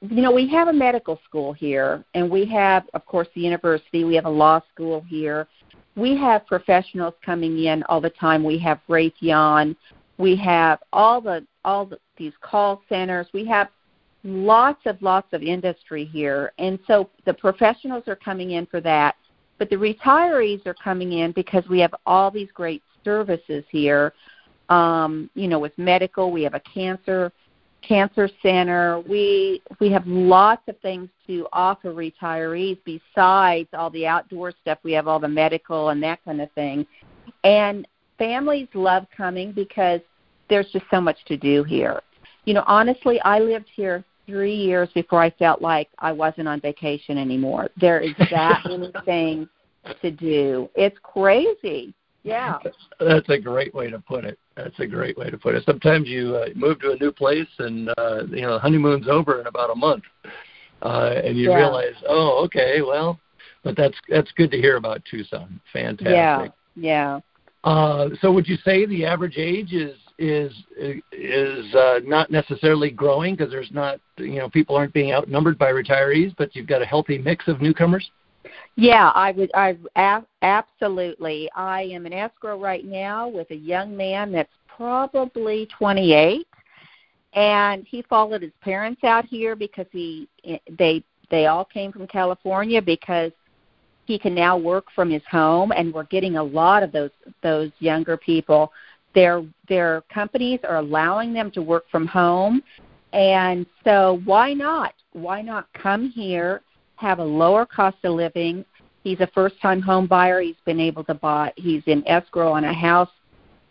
you 0.00 0.22
know 0.22 0.32
we 0.32 0.48
have 0.48 0.68
a 0.68 0.72
medical 0.72 1.20
school 1.28 1.52
here 1.52 2.04
and 2.14 2.30
we 2.30 2.44
have 2.46 2.84
of 2.94 3.04
course 3.06 3.28
the 3.34 3.40
university 3.40 4.04
we 4.04 4.14
have 4.14 4.24
a 4.24 4.30
law 4.30 4.60
school 4.72 5.00
here 5.08 5.48
we 5.96 6.16
have 6.16 6.46
professionals 6.46 7.14
coming 7.24 7.64
in 7.64 7.82
all 7.84 8.00
the 8.00 8.10
time. 8.10 8.42
We 8.42 8.58
have 8.58 8.80
Raytheon. 8.88 9.76
We 10.18 10.36
have 10.36 10.80
all 10.92 11.20
the 11.20 11.46
all 11.64 11.86
the, 11.86 11.98
these 12.16 12.32
call 12.40 12.82
centers. 12.88 13.26
We 13.32 13.46
have 13.46 13.68
lots 14.22 14.80
of 14.86 15.00
lots 15.02 15.32
of 15.32 15.42
industry 15.42 16.04
here, 16.04 16.52
and 16.58 16.78
so 16.86 17.10
the 17.26 17.34
professionals 17.34 18.04
are 18.06 18.16
coming 18.16 18.52
in 18.52 18.66
for 18.66 18.80
that. 18.80 19.16
But 19.58 19.70
the 19.70 19.76
retirees 19.76 20.66
are 20.66 20.74
coming 20.74 21.12
in 21.12 21.32
because 21.32 21.64
we 21.68 21.78
have 21.80 21.94
all 22.06 22.30
these 22.30 22.48
great 22.54 22.82
services 23.04 23.64
here. 23.70 24.12
Um, 24.68 25.30
you 25.34 25.46
know, 25.46 25.58
with 25.58 25.76
medical, 25.76 26.32
we 26.32 26.42
have 26.42 26.54
a 26.54 26.60
cancer 26.60 27.32
cancer 27.86 28.28
center. 28.42 29.00
We 29.00 29.62
we 29.80 29.90
have 29.90 30.06
lots 30.06 30.62
of 30.68 30.78
things 30.80 31.08
to 31.26 31.46
offer 31.52 31.92
retirees 31.92 32.78
besides 32.84 33.68
all 33.72 33.90
the 33.90 34.06
outdoor 34.06 34.52
stuff. 34.62 34.78
We 34.82 34.92
have 34.92 35.08
all 35.08 35.18
the 35.18 35.28
medical 35.28 35.90
and 35.90 36.02
that 36.02 36.24
kind 36.24 36.40
of 36.40 36.50
thing. 36.52 36.86
And 37.42 37.86
families 38.18 38.68
love 38.74 39.06
coming 39.16 39.52
because 39.52 40.00
there's 40.48 40.70
just 40.72 40.84
so 40.90 41.00
much 41.00 41.16
to 41.26 41.36
do 41.36 41.64
here. 41.64 42.00
You 42.44 42.54
know, 42.54 42.64
honestly, 42.66 43.20
I 43.22 43.38
lived 43.38 43.68
here 43.74 44.04
three 44.26 44.54
years 44.54 44.88
before 44.94 45.22
I 45.22 45.30
felt 45.30 45.62
like 45.62 45.88
I 45.98 46.12
wasn't 46.12 46.48
on 46.48 46.60
vacation 46.60 47.18
anymore. 47.18 47.68
There 47.80 48.00
is 48.00 48.14
that 48.30 48.62
many 48.66 48.92
things 49.04 49.48
to 50.02 50.10
do. 50.10 50.68
It's 50.74 50.96
crazy. 51.02 51.94
Yeah. 52.24 52.58
That's 52.98 53.28
a 53.28 53.38
great 53.38 53.74
way 53.74 53.90
to 53.90 53.98
put 53.98 54.24
it. 54.24 54.38
That's 54.56 54.78
a 54.80 54.86
great 54.86 55.16
way 55.16 55.30
to 55.30 55.38
put 55.38 55.54
it. 55.54 55.62
Sometimes 55.64 56.08
you 56.08 56.36
uh, 56.36 56.46
move 56.54 56.80
to 56.80 56.92
a 56.92 56.96
new 56.96 57.12
place 57.12 57.48
and 57.58 57.90
uh, 57.98 58.24
you 58.30 58.42
know 58.42 58.58
honeymoon's 58.58 59.08
over 59.08 59.40
in 59.40 59.46
about 59.46 59.70
a 59.70 59.74
month, 59.74 60.04
uh, 60.82 61.14
and 61.22 61.36
you 61.36 61.50
yeah. 61.50 61.56
realize, 61.56 61.94
oh, 62.08 62.42
okay, 62.46 62.80
well, 62.80 63.20
but 63.62 63.76
that's 63.76 63.96
that's 64.08 64.32
good 64.32 64.50
to 64.52 64.56
hear 64.56 64.76
about 64.76 65.02
Tucson. 65.08 65.60
Fantastic. 65.72 66.12
Yeah. 66.12 66.48
Yeah. 66.76 67.20
Uh, 67.62 68.08
so 68.20 68.32
would 68.32 68.46
you 68.46 68.56
say 68.64 68.86
the 68.86 69.04
average 69.04 69.36
age 69.36 69.72
is 69.72 69.96
is 70.18 70.52
is 71.12 71.74
uh, 71.74 72.00
not 72.04 72.30
necessarily 72.30 72.90
growing 72.90 73.34
because 73.34 73.50
there's 73.50 73.72
not 73.72 74.00
you 74.16 74.36
know 74.36 74.48
people 74.48 74.76
aren't 74.76 74.94
being 74.94 75.12
outnumbered 75.12 75.58
by 75.58 75.70
retirees, 75.70 76.34
but 76.38 76.54
you've 76.56 76.66
got 76.66 76.80
a 76.80 76.86
healthy 76.86 77.18
mix 77.18 77.48
of 77.48 77.60
newcomers? 77.60 78.10
Yeah, 78.76 79.10
I 79.14 79.30
would. 79.32 79.50
I 79.54 79.76
absolutely. 80.42 81.48
I 81.54 81.82
am 81.82 82.06
an 82.06 82.12
escrow 82.12 82.58
right 82.58 82.84
now 82.84 83.28
with 83.28 83.50
a 83.50 83.56
young 83.56 83.96
man 83.96 84.32
that's 84.32 84.52
probably 84.66 85.68
28, 85.78 86.46
and 87.34 87.86
he 87.88 88.02
followed 88.02 88.42
his 88.42 88.52
parents 88.60 89.04
out 89.04 89.24
here 89.26 89.54
because 89.54 89.86
he 89.92 90.28
eh, 90.44 90.58
they 90.76 91.04
they 91.30 91.46
all 91.46 91.64
came 91.64 91.92
from 91.92 92.08
California 92.08 92.82
because 92.82 93.30
he 94.06 94.18
can 94.18 94.34
now 94.34 94.58
work 94.58 94.86
from 94.94 95.08
his 95.08 95.22
home, 95.30 95.72
and 95.72 95.94
we're 95.94 96.04
getting 96.04 96.36
a 96.36 96.42
lot 96.42 96.82
of 96.82 96.90
those 96.90 97.10
those 97.42 97.70
younger 97.78 98.16
people. 98.16 98.72
Their 99.14 99.44
their 99.68 100.02
companies 100.12 100.58
are 100.68 100.76
allowing 100.76 101.32
them 101.32 101.52
to 101.52 101.62
work 101.62 101.84
from 101.92 102.08
home, 102.08 102.60
and 103.12 103.66
so 103.84 104.20
why 104.24 104.52
not? 104.52 104.94
Why 105.12 105.42
not 105.42 105.68
come 105.74 106.10
here? 106.10 106.60
Have 106.96 107.18
a 107.18 107.24
lower 107.24 107.66
cost 107.66 107.96
of 108.04 108.14
living. 108.14 108.64
He's 109.02 109.20
a 109.20 109.26
first 109.28 109.60
time 109.60 109.82
home 109.82 110.06
buyer. 110.06 110.40
He's 110.40 110.56
been 110.64 110.80
able 110.80 111.04
to 111.04 111.14
buy 111.14 111.52
he's 111.56 111.82
in 111.86 112.06
escrow 112.06 112.52
on 112.52 112.64
a 112.64 112.72
house 112.72 113.10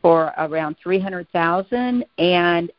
for 0.01 0.33
around 0.37 0.75
300,000 0.83 2.05
and 2.17 2.71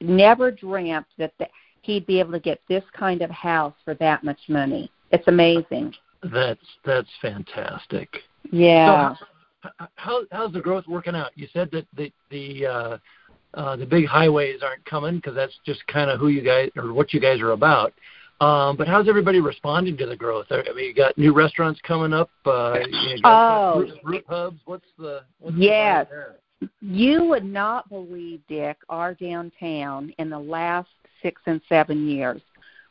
never 0.00 0.50
dreamt 0.50 1.06
that 1.18 1.32
the, 1.38 1.46
he'd 1.82 2.06
be 2.06 2.18
able 2.18 2.32
to 2.32 2.40
get 2.40 2.60
this 2.68 2.84
kind 2.92 3.22
of 3.22 3.30
house 3.30 3.74
for 3.84 3.94
that 3.94 4.24
much 4.24 4.38
money. 4.48 4.90
It's 5.10 5.28
amazing. 5.28 5.94
That's 6.22 6.60
that's 6.84 7.08
fantastic. 7.22 8.08
Yeah. 8.50 9.14
So 9.14 9.26
how 9.96 10.22
how's 10.30 10.52
the 10.52 10.60
growth 10.60 10.86
working 10.86 11.14
out? 11.14 11.32
You 11.34 11.48
said 11.52 11.70
that 11.72 11.86
the 11.96 12.12
the 12.30 12.66
uh 12.66 12.98
uh 13.54 13.76
the 13.76 13.86
big 13.86 14.06
highways 14.06 14.60
aren't 14.62 14.84
coming 14.84 15.16
because 15.16 15.34
that's 15.34 15.58
just 15.64 15.86
kind 15.86 16.10
of 16.10 16.18
who 16.18 16.28
you 16.28 16.42
guys 16.42 16.70
or 16.76 16.92
what 16.92 17.12
you 17.12 17.20
guys 17.20 17.40
are 17.40 17.52
about. 17.52 17.92
Um, 18.40 18.76
but 18.76 18.88
how's 18.88 19.08
everybody 19.08 19.40
responding 19.40 19.98
to 19.98 20.06
the 20.06 20.16
growth? 20.16 20.46
I 20.50 20.62
mean, 20.74 20.86
you 20.86 20.94
got 20.94 21.16
new 21.18 21.34
restaurants 21.34 21.78
coming 21.82 22.14
up. 22.14 22.30
Uh, 22.46 22.78
you 22.88 23.20
got 23.22 23.74
oh, 23.74 23.86
root, 24.02 24.24
hubs. 24.26 24.58
What's 24.64 24.86
the 24.98 25.22
what's 25.40 25.56
yes. 25.56 26.06
The 26.08 26.16
there? 26.16 26.36
You 26.80 27.24
would 27.24 27.44
not 27.44 27.88
believe, 27.88 28.40
Dick, 28.48 28.78
our 28.88 29.14
downtown 29.14 30.12
in 30.18 30.30
the 30.30 30.38
last 30.38 30.88
six 31.22 31.40
and 31.46 31.60
seven 31.68 32.08
years. 32.08 32.40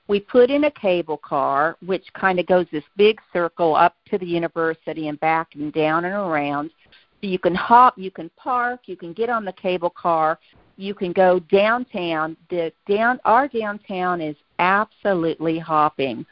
We 0.07 0.19
put 0.19 0.49
in 0.49 0.63
a 0.63 0.71
cable 0.71 1.17
car, 1.17 1.77
which 1.85 2.05
kind 2.13 2.39
of 2.39 2.47
goes 2.47 2.65
this 2.71 2.83
big 2.97 3.19
circle 3.31 3.75
up 3.75 3.95
to 4.09 4.17
the 4.17 4.25
university 4.25 5.07
and 5.07 5.19
back 5.19 5.49
and 5.53 5.71
down 5.71 6.05
and 6.05 6.15
around. 6.15 6.71
So 7.21 7.27
you 7.27 7.39
can 7.39 7.55
hop, 7.55 7.97
you 7.97 8.11
can 8.11 8.29
park, 8.37 8.81
you 8.85 8.95
can 8.95 9.13
get 9.13 9.29
on 9.29 9.43
the 9.45 9.53
cable 9.53 9.89
car, 9.89 10.39
you 10.77 10.93
can 10.93 11.11
go 11.11 11.39
downtown. 11.39 12.37
The 12.49 12.71
down 12.87 13.19
our 13.25 13.47
downtown 13.47 14.21
is 14.21 14.37
absolutely 14.59 15.59
hopping. 15.59 16.25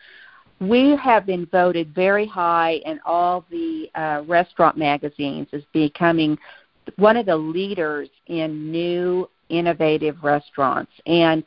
We 0.60 0.96
have 0.96 1.25
been 1.25 1.46
voted 1.48 1.94
very 1.94 2.25
high 2.25 2.82
in 2.86 3.00
all 3.06 3.46
the 3.51 3.89
uh, 3.94 4.24
restaurant 4.25 4.77
magazines 4.77 5.48
as 5.51 5.62
becoming 5.74 6.38
one 6.96 7.17
of 7.17 7.25
the 7.25 7.36
leaders 7.36 8.10
in 8.27 8.72
new 8.72 9.29
innovative 9.50 10.24
restaurants 10.24 10.91
and 11.06 11.44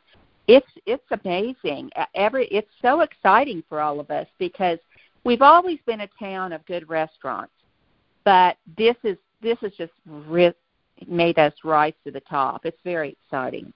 it's 0.47 0.67
it's 0.87 1.03
amazing 1.23 1.89
every 2.15 2.47
it's 2.47 2.71
so 2.81 3.01
exciting 3.01 3.63
for 3.69 3.79
all 3.79 3.99
of 3.99 4.09
us 4.09 4.25
because 4.39 4.79
we've 5.23 5.43
always 5.43 5.77
been 5.85 6.01
a 6.01 6.09
town 6.19 6.51
of 6.51 6.65
good 6.65 6.89
restaurants 6.89 7.53
but 8.23 8.57
this 8.75 8.95
is 9.03 9.17
this 9.41 9.57
has 9.61 9.71
just 9.73 9.93
ri- 10.05 10.53
made 11.07 11.39
us 11.39 11.53
rise 11.63 11.93
to 12.03 12.11
the 12.11 12.21
top 12.21 12.65
it's 12.65 12.79
very 12.83 13.17
exciting 13.23 13.71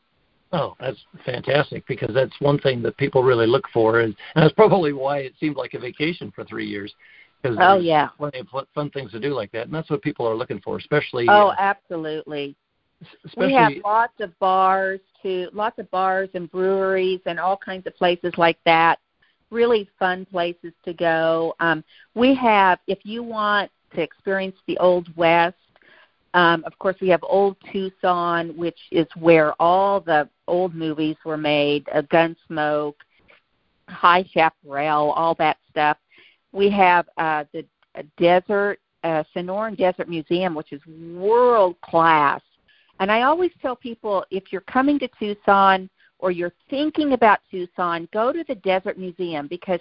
Oh, 0.51 0.75
that's 0.79 0.97
fantastic 1.25 1.85
because 1.87 2.13
that's 2.13 2.33
one 2.39 2.59
thing 2.59 2.81
that 2.83 2.95
people 2.97 3.23
really 3.23 3.47
look 3.47 3.65
for, 3.73 3.99
and, 3.99 4.15
and 4.35 4.43
that's 4.43 4.53
probably 4.53 4.93
why 4.93 5.17
it 5.19 5.33
seemed 5.39 5.57
like 5.57 5.73
a 5.73 5.79
vacation 5.79 6.31
for 6.33 6.45
three 6.45 6.65
years. 6.65 6.93
Because 7.41 7.57
oh 7.59 7.77
yeah, 7.77 8.09
plenty 8.17 8.39
of 8.39 8.47
fun 8.73 8.89
things 8.91 9.11
to 9.11 9.19
do 9.19 9.33
like 9.33 9.51
that, 9.51 9.65
and 9.65 9.73
that's 9.73 9.89
what 9.89 10.01
people 10.01 10.25
are 10.25 10.35
looking 10.35 10.61
for, 10.61 10.77
especially. 10.77 11.27
Oh, 11.29 11.47
uh, 11.47 11.55
absolutely. 11.59 12.55
Especially, 13.25 13.47
we 13.47 13.53
have 13.53 13.73
lots 13.83 14.13
of 14.21 14.37
bars 14.39 15.01
too, 15.21 15.49
lots 15.51 15.77
of 15.77 15.91
bars 15.91 16.29
and 16.33 16.49
breweries 16.49 17.19
and 17.25 17.39
all 17.39 17.57
kinds 17.57 17.85
of 17.85 17.95
places 17.95 18.31
like 18.37 18.57
that. 18.65 18.99
Really 19.51 19.89
fun 19.99 20.25
places 20.25 20.71
to 20.85 20.93
go. 20.93 21.53
Um, 21.59 21.83
we 22.15 22.33
have, 22.35 22.79
if 22.87 22.99
you 23.03 23.21
want 23.23 23.69
to 23.93 24.01
experience 24.01 24.55
the 24.67 24.77
old 24.77 25.15
west, 25.15 25.55
um, 26.35 26.65
of 26.65 26.77
course, 26.79 26.97
we 26.99 27.07
have 27.09 27.23
Old 27.23 27.55
Tucson, 27.71 28.49
which 28.57 28.77
is 28.91 29.07
where 29.17 29.53
all 29.59 30.01
the 30.01 30.27
old 30.49 30.75
movies 30.75 31.15
were 31.23 31.37
made, 31.37 31.87
uh, 31.93 32.01
Gunsmoke, 32.01 32.95
High 33.87 34.25
Chaparral, 34.33 35.11
all 35.11 35.33
that 35.35 35.57
stuff. 35.69 35.97
We 36.51 36.69
have 36.71 37.07
uh, 37.17 37.45
the 37.53 37.65
uh, 37.97 38.01
Desert 38.17 38.79
uh, 39.05 39.23
Sonoran 39.33 39.77
Desert 39.77 40.09
Museum, 40.09 40.53
which 40.55 40.73
is 40.73 40.81
world 40.87 41.79
class. 41.79 42.41
And 42.99 43.09
I 43.09 43.21
always 43.21 43.51
tell 43.61 43.77
people 43.77 44.25
if 44.29 44.51
you're 44.51 44.61
coming 44.61 44.99
to 44.99 45.09
Tucson 45.17 45.89
or 46.19 46.31
you're 46.31 46.53
thinking 46.69 47.13
about 47.13 47.39
Tucson, 47.49 48.09
go 48.11 48.33
to 48.33 48.43
the 48.45 48.55
Desert 48.55 48.97
Museum 48.97 49.47
because 49.47 49.79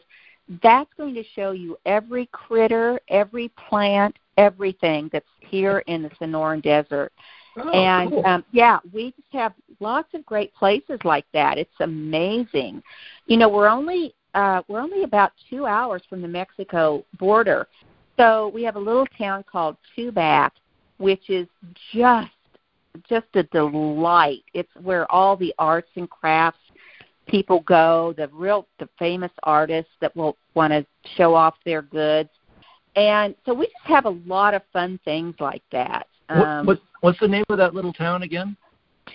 that's 0.62 0.90
going 0.96 1.14
to 1.14 1.24
show 1.34 1.52
you 1.52 1.76
every 1.86 2.26
critter, 2.32 3.00
every 3.08 3.50
plant, 3.68 4.16
everything 4.36 5.08
that's 5.12 5.24
here 5.40 5.78
in 5.86 6.02
the 6.02 6.10
Sonoran 6.10 6.62
Desert. 6.62 7.12
Oh, 7.56 7.70
and 7.70 8.10
cool. 8.10 8.26
um, 8.26 8.44
yeah, 8.52 8.78
we 8.92 9.12
just 9.12 9.32
have 9.32 9.52
lots 9.78 10.08
of 10.12 10.26
great 10.26 10.52
places 10.54 10.98
like 11.04 11.24
that. 11.32 11.56
It's 11.56 11.70
amazing. 11.80 12.82
You 13.26 13.36
know, 13.36 13.48
we're 13.48 13.68
only 13.68 14.14
uh, 14.34 14.62
we're 14.66 14.80
only 14.80 15.04
about 15.04 15.32
two 15.48 15.64
hours 15.64 16.02
from 16.10 16.20
the 16.20 16.26
Mexico 16.26 17.04
border, 17.18 17.68
so 18.16 18.50
we 18.52 18.64
have 18.64 18.74
a 18.74 18.80
little 18.80 19.06
town 19.16 19.44
called 19.50 19.76
Tubac, 19.96 20.50
which 20.98 21.30
is 21.30 21.46
just 21.92 22.28
just 23.08 23.26
a 23.34 23.44
delight. 23.44 24.42
It's 24.52 24.70
where 24.82 25.10
all 25.10 25.36
the 25.36 25.54
arts 25.58 25.90
and 25.94 26.10
crafts 26.10 26.58
people 27.26 27.60
go, 27.60 28.14
the 28.16 28.28
real 28.32 28.66
the 28.78 28.88
famous 28.98 29.32
artists 29.42 29.92
that 30.00 30.14
will 30.16 30.36
want 30.54 30.72
to 30.72 30.86
show 31.16 31.34
off 31.34 31.54
their 31.64 31.82
goods. 31.82 32.30
And 32.96 33.34
so 33.44 33.52
we 33.52 33.66
just 33.66 33.84
have 33.84 34.06
a 34.06 34.16
lot 34.26 34.54
of 34.54 34.62
fun 34.72 35.00
things 35.04 35.34
like 35.40 35.62
that. 35.72 36.06
Um, 36.28 36.64
what, 36.64 36.66
what, 36.66 36.80
what's 37.00 37.20
the 37.20 37.28
name 37.28 37.44
of 37.48 37.58
that 37.58 37.74
little 37.74 37.92
town 37.92 38.22
again? 38.22 38.56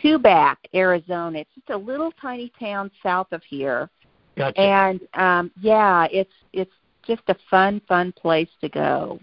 Tubac, 0.03 0.57
Arizona. 0.75 1.39
It's 1.39 1.49
just 1.55 1.69
a 1.69 1.77
little 1.77 2.11
tiny 2.21 2.51
town 2.59 2.91
south 3.01 3.27
of 3.31 3.41
here. 3.43 3.89
Gotcha. 4.37 4.59
And 4.59 5.01
um 5.15 5.51
yeah, 5.59 6.07
it's 6.11 6.31
it's 6.53 6.71
just 7.05 7.21
a 7.27 7.35
fun 7.49 7.81
fun 7.87 8.13
place 8.13 8.49
to 8.61 8.69
go. 8.69 9.19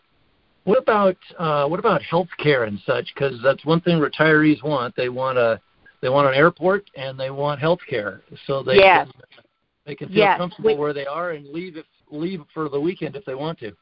What 0.65 0.79
about 0.79 1.17
uh 1.39 1.67
what 1.67 1.81
about 1.81 2.03
health 2.03 2.29
care 2.39 2.65
and 2.65 2.79
such 2.85 3.15
cuz 3.15 3.41
that's 3.43 3.65
one 3.65 3.81
thing 3.81 3.99
retirees 3.99 4.63
want. 4.63 4.95
They 4.97 5.09
want 5.09 5.39
a 5.39 5.61
they 6.01 6.09
want 6.09 6.29
an 6.29 6.35
airport 6.35 6.91
and 6.97 7.19
they 7.19 7.31
want 7.31 7.61
health 7.61 7.81
care 7.89 8.23
so 8.47 8.63
they 8.63 8.77
yes. 8.77 9.09
can 9.11 9.23
they 9.87 9.95
can 9.95 10.09
feel 10.09 10.19
yes. 10.19 10.39
comfortable 10.39 10.71
we, 10.71 10.77
where 10.77 10.93
they 10.93 11.07
are 11.07 11.33
and 11.33 11.47
leave 11.49 11.77
if 11.77 11.87
leave 12.11 12.43
for 12.53 12.69
the 12.69 12.81
weekend 12.81 13.17
if 13.17 13.25
they 13.25 13.35
want 13.35 13.59
to. 13.61 13.73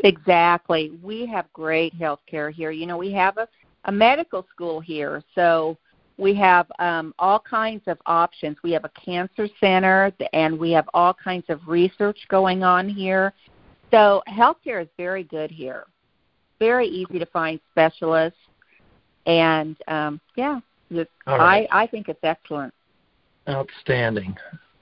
Exactly. 0.00 0.92
We 1.02 1.26
have 1.26 1.50
great 1.52 1.94
health 1.94 2.20
care 2.26 2.50
here. 2.50 2.70
You 2.70 2.86
know, 2.86 2.96
we 2.98 3.12
have 3.12 3.36
a, 3.38 3.48
a 3.84 3.92
medical 3.92 4.46
school 4.50 4.80
here, 4.80 5.22
so 5.34 5.76
we 6.18 6.34
have 6.34 6.70
um, 6.78 7.14
all 7.18 7.38
kinds 7.38 7.82
of 7.86 7.98
options. 8.06 8.56
We 8.62 8.72
have 8.72 8.84
a 8.84 8.90
cancer 8.90 9.48
center, 9.60 10.12
and 10.32 10.58
we 10.58 10.70
have 10.72 10.88
all 10.94 11.14
kinds 11.14 11.44
of 11.48 11.60
research 11.66 12.18
going 12.28 12.62
on 12.62 12.88
here. 12.88 13.32
So 13.90 14.22
healthcare 14.28 14.82
is 14.82 14.88
very 14.96 15.24
good 15.24 15.50
here. 15.50 15.84
Very 16.58 16.86
easy 16.88 17.18
to 17.18 17.26
find 17.26 17.60
specialists. 17.70 18.38
and 19.26 19.76
um, 19.88 20.20
yeah, 20.36 20.60
the, 20.90 21.06
right. 21.26 21.66
I 21.70 21.82
I 21.82 21.86
think 21.86 22.08
it's 22.08 22.20
excellent. 22.22 22.72
Outstanding. 23.48 24.36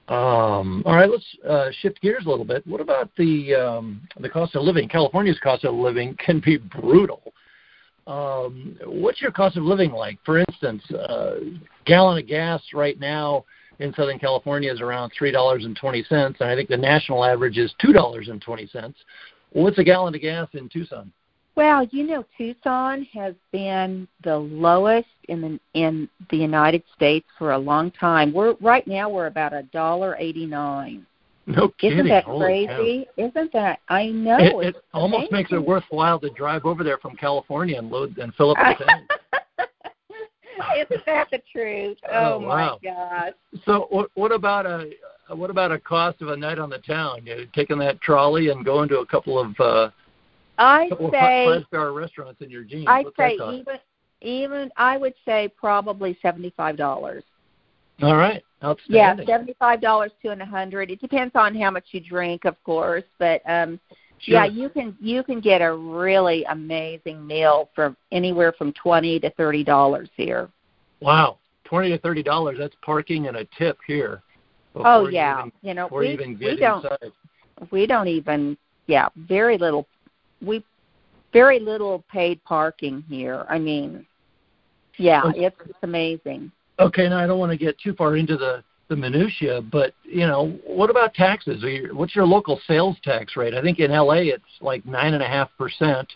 Um, 0.07 0.83
all 0.85 0.95
right, 0.95 1.09
let's 1.09 1.25
uh, 1.49 1.69
shift 1.81 1.99
gears 2.01 2.25
a 2.25 2.29
little 2.29 2.45
bit. 2.45 2.65
What 2.67 2.79
about 2.79 3.09
the 3.17 3.55
um, 3.55 4.07
the 4.19 4.29
cost 4.29 4.55
of 4.55 4.63
living? 4.63 4.87
California's 4.87 5.39
cost 5.41 5.63
of 5.65 5.73
living 5.73 6.15
can 6.25 6.39
be 6.39 6.57
brutal. 6.57 7.33
Um, 8.05 8.77
what's 8.85 9.19
your 9.19 9.31
cost 9.31 9.57
of 9.57 9.63
living 9.63 9.91
like? 9.91 10.19
For 10.23 10.37
instance, 10.37 10.83
uh, 10.91 11.37
gallon 11.85 12.19
of 12.19 12.27
gas 12.27 12.61
right 12.71 12.99
now 12.99 13.45
in 13.79 13.93
Southern 13.95 14.19
California 14.19 14.71
is 14.71 14.79
around 14.79 15.11
three 15.17 15.31
dollars 15.31 15.65
and 15.65 15.75
twenty 15.75 16.03
cents, 16.03 16.37
and 16.39 16.49
I 16.49 16.55
think 16.55 16.69
the 16.69 16.77
national 16.77 17.25
average 17.25 17.57
is 17.57 17.73
two 17.81 17.91
dollars 17.91 18.27
and 18.29 18.39
twenty 18.39 18.67
cents. 18.67 18.99
What's 19.53 19.79
a 19.79 19.83
gallon 19.83 20.13
of 20.13 20.21
gas 20.21 20.49
in 20.53 20.69
Tucson? 20.69 21.11
Well, 21.55 21.85
you 21.91 22.05
know, 22.05 22.25
Tucson 22.37 23.07
has 23.13 23.33
been 23.51 24.07
the 24.23 24.37
lowest 24.37 25.07
in 25.29 25.41
the 25.41 25.59
in 25.73 26.09
the 26.29 26.37
United 26.37 26.83
States 26.95 27.25
for 27.37 27.53
a 27.53 27.57
long 27.57 27.91
time. 27.91 28.33
We're 28.33 28.55
right 28.59 28.85
now 28.85 29.09
we're 29.09 29.27
about 29.27 29.53
a 29.53 29.63
dollar 29.63 30.15
eighty 30.19 30.45
nine. 30.45 31.05
No 31.47 31.69
kidding. 31.79 31.99
Isn't 31.99 32.09
that 32.09 32.23
Holy 32.25 32.65
crazy? 32.67 33.07
Cow. 33.17 33.25
Isn't 33.27 33.53
that? 33.53 33.79
I 33.87 34.07
know. 34.07 34.37
It, 34.39 34.67
it's 34.67 34.77
it 34.77 34.83
almost 34.93 35.31
makes 35.31 35.51
it 35.53 35.63
worthwhile 35.63 36.19
to 36.21 36.29
drive 36.31 36.65
over 36.65 36.83
there 36.83 36.97
from 36.97 37.15
California 37.15 37.77
and 37.77 37.89
load 37.89 38.17
and 38.17 38.33
fill 38.35 38.51
up 38.51 38.57
the 38.57 38.85
tank. 38.85 39.09
Isn't 40.77 41.05
that 41.05 41.27
the 41.31 41.41
truth? 41.51 41.97
Oh, 42.11 42.35
Oh, 42.35 42.39
wow. 42.39 42.79
my 42.81 42.89
gosh. 42.89 43.33
So 43.65 43.87
what, 43.89 44.09
what 44.15 44.31
about 44.31 44.65
a 44.65 44.89
what 45.29 45.49
about 45.49 45.71
a 45.71 45.79
cost 45.79 46.21
of 46.21 46.29
a 46.29 46.37
night 46.37 46.59
on 46.59 46.69
the 46.69 46.77
town? 46.79 47.25
You 47.25 47.35
know, 47.37 47.43
taking 47.53 47.77
that 47.79 48.01
trolley 48.01 48.49
and 48.49 48.65
going 48.65 48.89
to 48.89 48.99
a 48.99 49.05
couple 49.05 49.39
of 49.39 49.59
uh, 49.59 49.89
I 50.57 50.89
of 50.91 51.11
say 51.11 51.45
five 51.45 51.63
star 51.67 51.91
restaurants 51.91 52.41
in 52.41 52.49
your 52.49 52.63
jeans. 52.63 52.85
I'd 52.87 53.05
What's 53.05 53.17
say 53.17 53.35
even 53.35 53.77
even 54.21 54.71
I 54.77 54.97
would 54.97 55.13
say 55.25 55.49
probably 55.55 56.17
seventy 56.21 56.53
five 56.55 56.77
dollars. 56.77 57.23
All 58.01 58.15
right, 58.15 58.43
Yeah, 58.87 59.15
seventy 59.25 59.55
five 59.59 59.81
dollars 59.81 60.11
to 60.21 60.29
a 60.29 60.45
hundred. 60.45 60.91
It 60.91 60.99
depends 60.99 61.33
on 61.35 61.55
how 61.55 61.71
much 61.71 61.85
you 61.91 62.01
drink, 62.01 62.45
of 62.45 62.61
course, 62.63 63.03
but 63.19 63.41
um 63.47 63.79
Sure. 64.19 64.35
yeah, 64.35 64.45
you 64.45 64.69
can 64.69 64.95
you 65.01 65.23
can 65.23 65.41
get 65.41 65.61
a 65.61 65.73
really 65.73 66.45
amazing 66.45 67.25
meal 67.27 67.69
for 67.75 67.95
anywhere 68.11 68.53
from 68.53 68.71
twenty 68.73 69.19
to 69.19 69.29
thirty 69.31 69.63
dollars 69.63 70.09
here. 70.15 70.49
Wow, 71.01 71.39
twenty 71.65 71.89
to 71.89 71.97
thirty 71.97 72.23
dollars. 72.23 72.57
That's 72.57 72.75
parking 72.81 73.27
and 73.27 73.37
a 73.37 73.45
tip 73.57 73.77
here. 73.85 74.21
Oh 74.73 74.81
before 74.81 75.09
you 75.09 75.15
yeah, 75.15 75.39
even- 75.39 75.51
you 75.61 75.73
know 75.73 75.89
we 75.91 76.15
we 76.39 76.55
don't 76.55 76.85
inside. 76.85 77.11
we 77.71 77.85
don't 77.85 78.07
even 78.07 78.57
yeah 78.87 79.09
very 79.15 79.57
little 79.57 79.85
we 80.41 80.63
very 81.33 81.59
little 81.59 82.03
paid 82.11 82.43
parking 82.43 83.03
here. 83.09 83.45
I 83.49 83.59
mean, 83.59 84.05
yeah, 84.97 85.23
Okay. 85.25 85.45
it's, 85.45 85.55
it's 85.65 85.77
amazing. 85.83 86.51
Okay, 86.79 87.07
now 87.09 87.17
I 87.17 87.27
don't 87.27 87.39
want 87.39 87.51
to 87.51 87.57
get 87.57 87.77
too 87.79 87.93
far 87.93 88.15
into 88.17 88.37
the 88.37 88.63
the 88.87 88.95
minutia, 88.95 89.61
but 89.63 89.95
you 90.03 90.27
know, 90.27 90.59
what 90.63 90.91
about 90.91 91.15
taxes? 91.15 91.63
Are 91.63 91.69
you, 91.69 91.95
what's 91.95 92.15
your 92.15 92.25
local 92.25 92.59
sales 92.67 92.95
tax 93.03 93.35
rate? 93.35 93.55
I 93.55 93.61
think 93.63 93.79
in 93.79 93.89
LA 93.89 94.13
it's 94.35 94.43
like 94.61 94.85
nine 94.85 95.15
and 95.15 95.23
a 95.23 95.27
half 95.27 95.49
percent, 95.57 96.07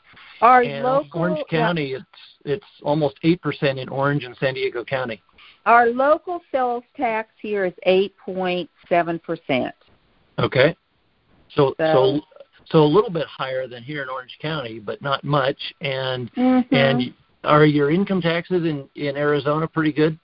Our 0.42 0.62
and 0.62 0.84
local 0.84 1.22
Orange 1.22 1.40
yeah, 1.52 1.60
County 1.60 1.94
it's 1.94 2.06
it's 2.46 2.66
almost 2.84 3.16
eight 3.24 3.42
percent 3.42 3.80
in 3.80 3.90
Orange 3.90 4.24
and 4.24 4.38
San 4.40 4.54
Diego 4.54 4.84
County. 4.86 5.20
our 5.66 5.88
local 5.88 6.42
sales 6.52 6.84
tax 6.96 7.30
here 7.42 7.66
is 7.66 7.74
eight 7.84 8.14
point 8.24 8.70
seven 8.88 9.18
percent. 9.18 9.74
Okay, 10.38 10.76
so 11.56 11.74
so 11.80 12.20
So- 12.20 12.22
so 12.72 12.84
a 12.84 12.86
little 12.86 13.10
bit 13.10 13.26
higher 13.28 13.68
than 13.68 13.84
here 13.84 14.04
in 14.04 14.10
Orange 14.10 14.38
County, 14.42 14.80
but 14.80 15.02
not 15.02 15.24
much. 15.24 15.58
And 15.82 16.32
Mm-hmm. 16.36 16.76
and 16.76 17.14
are 17.44 17.66
your 17.66 17.90
income 17.92 18.22
taxes 18.22 18.66
in 18.66 18.88
in 18.96 19.16
Arizona 19.18 19.68
pretty 19.68 19.92
good? 19.94 20.20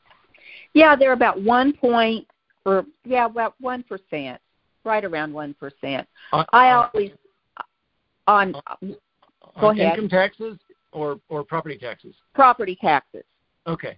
yeah, 0.74 0.96
they're 0.96 1.14
about 1.14 1.42
one 1.42 1.72
point 1.74 2.28
or 2.66 2.86
yeah, 3.06 3.26
about 3.26 3.56
one 3.62 3.84
percent, 3.84 4.40
right 4.84 5.04
around 5.06 5.32
one 5.34 5.54
percent. 5.54 6.08
On- 6.34 6.46
I 6.52 6.72
always 6.72 7.12
on 8.28 8.52
Go 9.62 9.68
on 9.68 9.80
ahead. 9.80 9.94
income 9.94 10.10
taxes 10.10 10.58
or 10.92 11.20
or 11.30 11.44
property 11.44 11.78
taxes. 11.78 12.16
property 12.34 12.76
taxes. 12.80 13.24
Okay. 13.68 13.98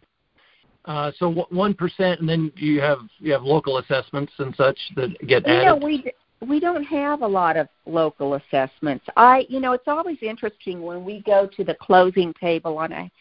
Uh, 0.85 1.11
so 1.17 1.29
one 1.49 1.73
percent, 1.73 2.19
and 2.21 2.29
then 2.29 2.51
you 2.55 2.79
have 2.79 2.99
you 3.19 3.31
have 3.33 3.43
local 3.43 3.79
assessments 3.79 4.31
and 4.37 4.55
such 4.55 4.77
that 4.95 5.09
get 5.27 5.45
You 5.47 5.53
added. 5.53 5.65
know, 5.65 5.75
we 5.85 6.05
we 6.45 6.59
don't 6.59 6.83
have 6.83 7.21
a 7.21 7.27
lot 7.27 7.57
of 7.57 7.67
local 7.85 8.35
assessments. 8.35 9.05
I, 9.15 9.45
you 9.49 9.59
know, 9.59 9.73
it's 9.73 9.87
always 9.87 10.17
interesting 10.21 10.81
when 10.81 11.03
we 11.03 11.21
go 11.21 11.47
to 11.55 11.63
the 11.63 11.75
closing 11.75 12.33
table 12.33 12.77
on 12.77 12.91
a 12.91 13.11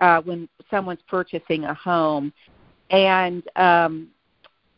uh, 0.00 0.20
when 0.22 0.48
someone's 0.70 1.02
purchasing 1.08 1.64
a 1.64 1.74
home, 1.74 2.32
and 2.90 3.42
um, 3.56 4.08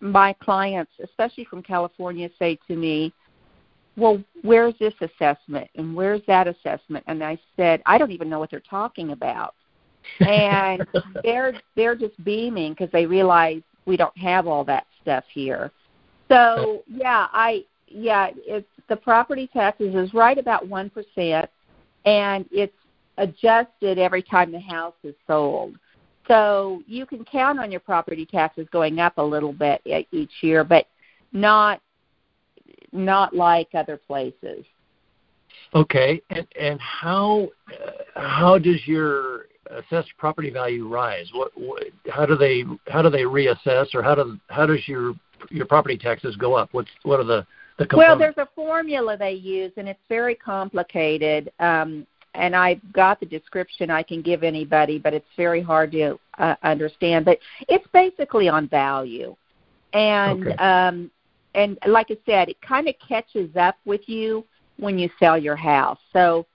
my 0.01 0.35
clients, 0.35 0.93
especially 1.03 1.45
from 1.45 1.63
California, 1.63 2.29
say 2.39 2.59
to 2.69 2.77
me, 2.77 3.13
"Well, 3.97 4.23
where's 4.43 4.75
this 4.79 4.95
assessment 5.01 5.71
and 5.77 5.95
where's 5.95 6.21
that 6.27 6.47
assessment?" 6.47 7.05
And 7.07 7.25
I 7.25 7.39
said, 7.57 7.83
"I 7.87 7.97
don't 7.97 8.13
even 8.13 8.29
know 8.29 8.39
what 8.39 8.51
they're 8.51 8.61
talking 8.61 9.13
about." 9.13 9.55
and 10.21 10.87
they're 11.23 11.55
they're 11.77 11.97
just 11.97 12.23
beaming 12.25 12.73
because 12.73 12.91
they 12.93 13.07
realize 13.07 13.63
we 13.87 13.97
don't 13.97 14.17
have 14.17 14.47
all 14.47 14.65
that 14.65 14.87
stuff 15.03 15.25
here. 15.33 15.71
So 16.29 16.83
yeah, 16.87 17.29
I 17.33 17.65
yeah, 17.89 18.31
it's 18.35 18.67
the 18.89 18.97
property 18.97 19.49
taxes 19.53 19.95
is 19.95 20.13
right 20.15 20.39
about 20.39 20.69
one 20.69 20.91
percent, 20.91 21.49
and 22.05 22.47
it's 22.51 22.75
adjusted 23.19 23.99
every 23.99 24.23
time 24.23 24.51
the 24.53 24.61
house 24.61 24.95
is 25.03 25.15
sold. 25.27 25.77
So 26.27 26.83
you 26.87 27.07
can 27.07 27.25
count 27.25 27.59
on 27.59 27.71
your 27.71 27.81
property 27.81 28.27
taxes 28.27 28.67
going 28.73 28.99
up 28.99 29.19
a 29.19 29.23
little 29.23 29.53
bit 29.53 29.83
each 30.11 30.33
year, 30.41 30.65
but 30.65 30.87
not 31.33 31.81
not 32.93 33.35
like 33.35 33.69
other 33.75 33.97
places. 33.97 34.65
Okay, 35.75 36.23
and 36.31 36.47
and 36.59 36.81
how 36.81 37.49
uh, 37.73 38.21
how 38.21 38.59
does 38.59 38.87
your 38.87 39.47
assessed 39.71 40.11
property 40.19 40.51
value 40.51 40.89
rise? 40.89 41.29
What, 41.33 41.53
what 41.55 41.85
how 42.09 42.27
do 42.27 42.37
they 42.37 42.65
how 42.89 43.03
do 43.03 43.11
they 43.11 43.23
reassess, 43.23 43.95
or 43.95 44.03
how 44.03 44.15
does 44.15 44.33
how 44.49 44.67
does 44.67 44.87
your 44.87 45.15
your 45.51 45.67
property 45.67 45.99
taxes 45.99 46.37
go 46.37 46.55
up? 46.55 46.71
What's 46.73 46.91
what 47.03 47.21
are 47.21 47.25
the 47.25 47.47
the 47.79 47.89
Well, 47.93 48.19
there's 48.19 48.39
a 48.39 48.49
formula 48.55 49.17
they 49.17 49.33
use, 49.33 49.73
and 49.77 49.89
it's 49.89 50.01
very 50.09 50.35
complicated. 50.35 51.53
Um, 51.59 52.07
and 52.35 52.55
I've 52.57 52.81
got 52.93 53.21
the 53.21 53.27
description 53.27 53.91
I 53.91 54.03
can 54.03 54.21
give 54.21 54.43
anybody, 54.43 54.99
but 54.99 55.15
it's 55.15 55.27
very 55.37 55.63
hard 55.63 55.93
to 55.93 56.19
uh, 56.39 56.57
understand. 56.63 57.25
But 57.25 57.39
it's 57.69 57.87
basically 57.93 58.49
on 58.49 58.69
value, 58.69 59.37
and 59.93 60.47
Okay. 60.49 60.57
um, 60.57 61.11
and 61.55 61.79
like 61.87 62.11
I 62.11 62.17
said, 62.27 62.49
it 62.49 62.61
kind 62.61 62.89
of 62.89 62.95
catches 63.07 63.55
up 63.57 63.77
with 63.85 64.09
you 64.09 64.45
when 64.79 64.99
you 64.99 65.09
sell 65.21 65.39
your 65.39 65.55
house. 65.55 65.99
So 66.13 66.47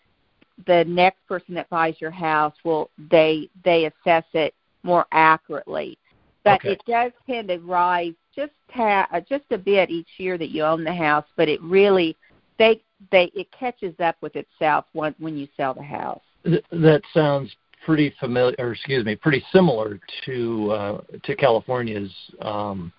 the 0.67 0.83
next 0.85 1.25
person 1.27 1.53
that 1.55 1.69
buys 1.69 1.95
your 1.99 2.11
house 2.11 2.53
will 2.65 2.89
they 3.09 3.49
they 3.63 3.85
assess 3.85 4.25
it 4.33 4.53
more 4.83 5.05
accurately. 5.11 5.97
But 6.43 6.61
Okay. 6.61 6.73
it 6.73 6.81
does 6.85 7.11
tend 7.27 7.49
to 7.49 7.57
rise 7.59 8.13
just 8.35 8.53
ta- 8.73 9.07
uh, 9.11 9.19
just 9.21 9.45
a 9.51 9.57
bit 9.57 9.89
each 9.89 10.09
year 10.17 10.37
that 10.37 10.49
you 10.49 10.63
own 10.63 10.83
the 10.83 10.93
house, 10.93 11.25
but 11.35 11.49
it 11.49 11.61
really 11.61 12.15
they 12.57 12.81
they 13.11 13.25
it 13.35 13.51
catches 13.51 13.93
up 13.99 14.15
with 14.21 14.35
itself 14.35 14.85
when 14.93 15.15
when 15.19 15.37
you 15.37 15.47
sell 15.57 15.73
the 15.73 15.83
house. 15.83 16.21
Th- 16.45 16.63
that 16.71 17.01
sounds 17.13 17.55
pretty 17.85 18.13
familiar, 18.19 18.55
or 18.59 18.71
excuse 18.73 19.03
me, 19.05 19.15
pretty 19.15 19.43
similar 19.51 19.99
to 20.25 20.71
uh, 20.71 21.01
to 21.23 21.35
California's 21.35 22.11
um, 22.41 22.91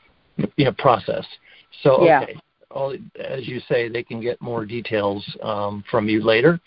you 0.57 0.65
know 0.65 0.73
process. 0.73 1.27
So 1.83 2.05
Yeah. 2.05 2.23
okay, 2.23 2.37
all, 2.71 2.95
as 3.19 3.49
you 3.49 3.61
say, 3.69 3.89
they 3.89 4.03
can 4.03 4.21
get 4.21 4.41
more 4.41 4.65
details 4.65 5.25
um, 5.43 5.83
from 5.91 6.09
you 6.09 6.23
later. 6.23 6.61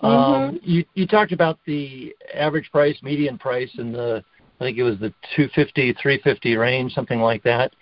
Um, 0.00 0.10
Mhm. 0.12 0.60
you 0.62 0.84
you 0.94 1.06
talked 1.06 1.32
about 1.32 1.58
the 1.66 2.14
average 2.34 2.70
price, 2.70 3.02
median 3.02 3.38
price, 3.38 3.70
and 3.78 3.94
the 3.94 4.24
I 4.60 4.64
think 4.64 4.78
it 4.78 4.82
was 4.82 4.98
the 4.98 5.12
250, 5.36 5.94
350 5.94 6.56
range, 6.56 6.92
something 6.92 7.20
like 7.20 7.42
that. 7.42 7.72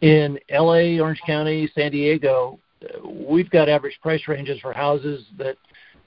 In 0.00 0.38
LA, 0.50 1.00
Orange 1.00 1.20
County, 1.26 1.70
San 1.74 1.92
Diego, 1.92 2.58
we've 3.04 3.50
got 3.50 3.68
average 3.68 3.98
price 4.02 4.22
ranges 4.28 4.60
for 4.60 4.72
houses 4.72 5.24
that 5.38 5.56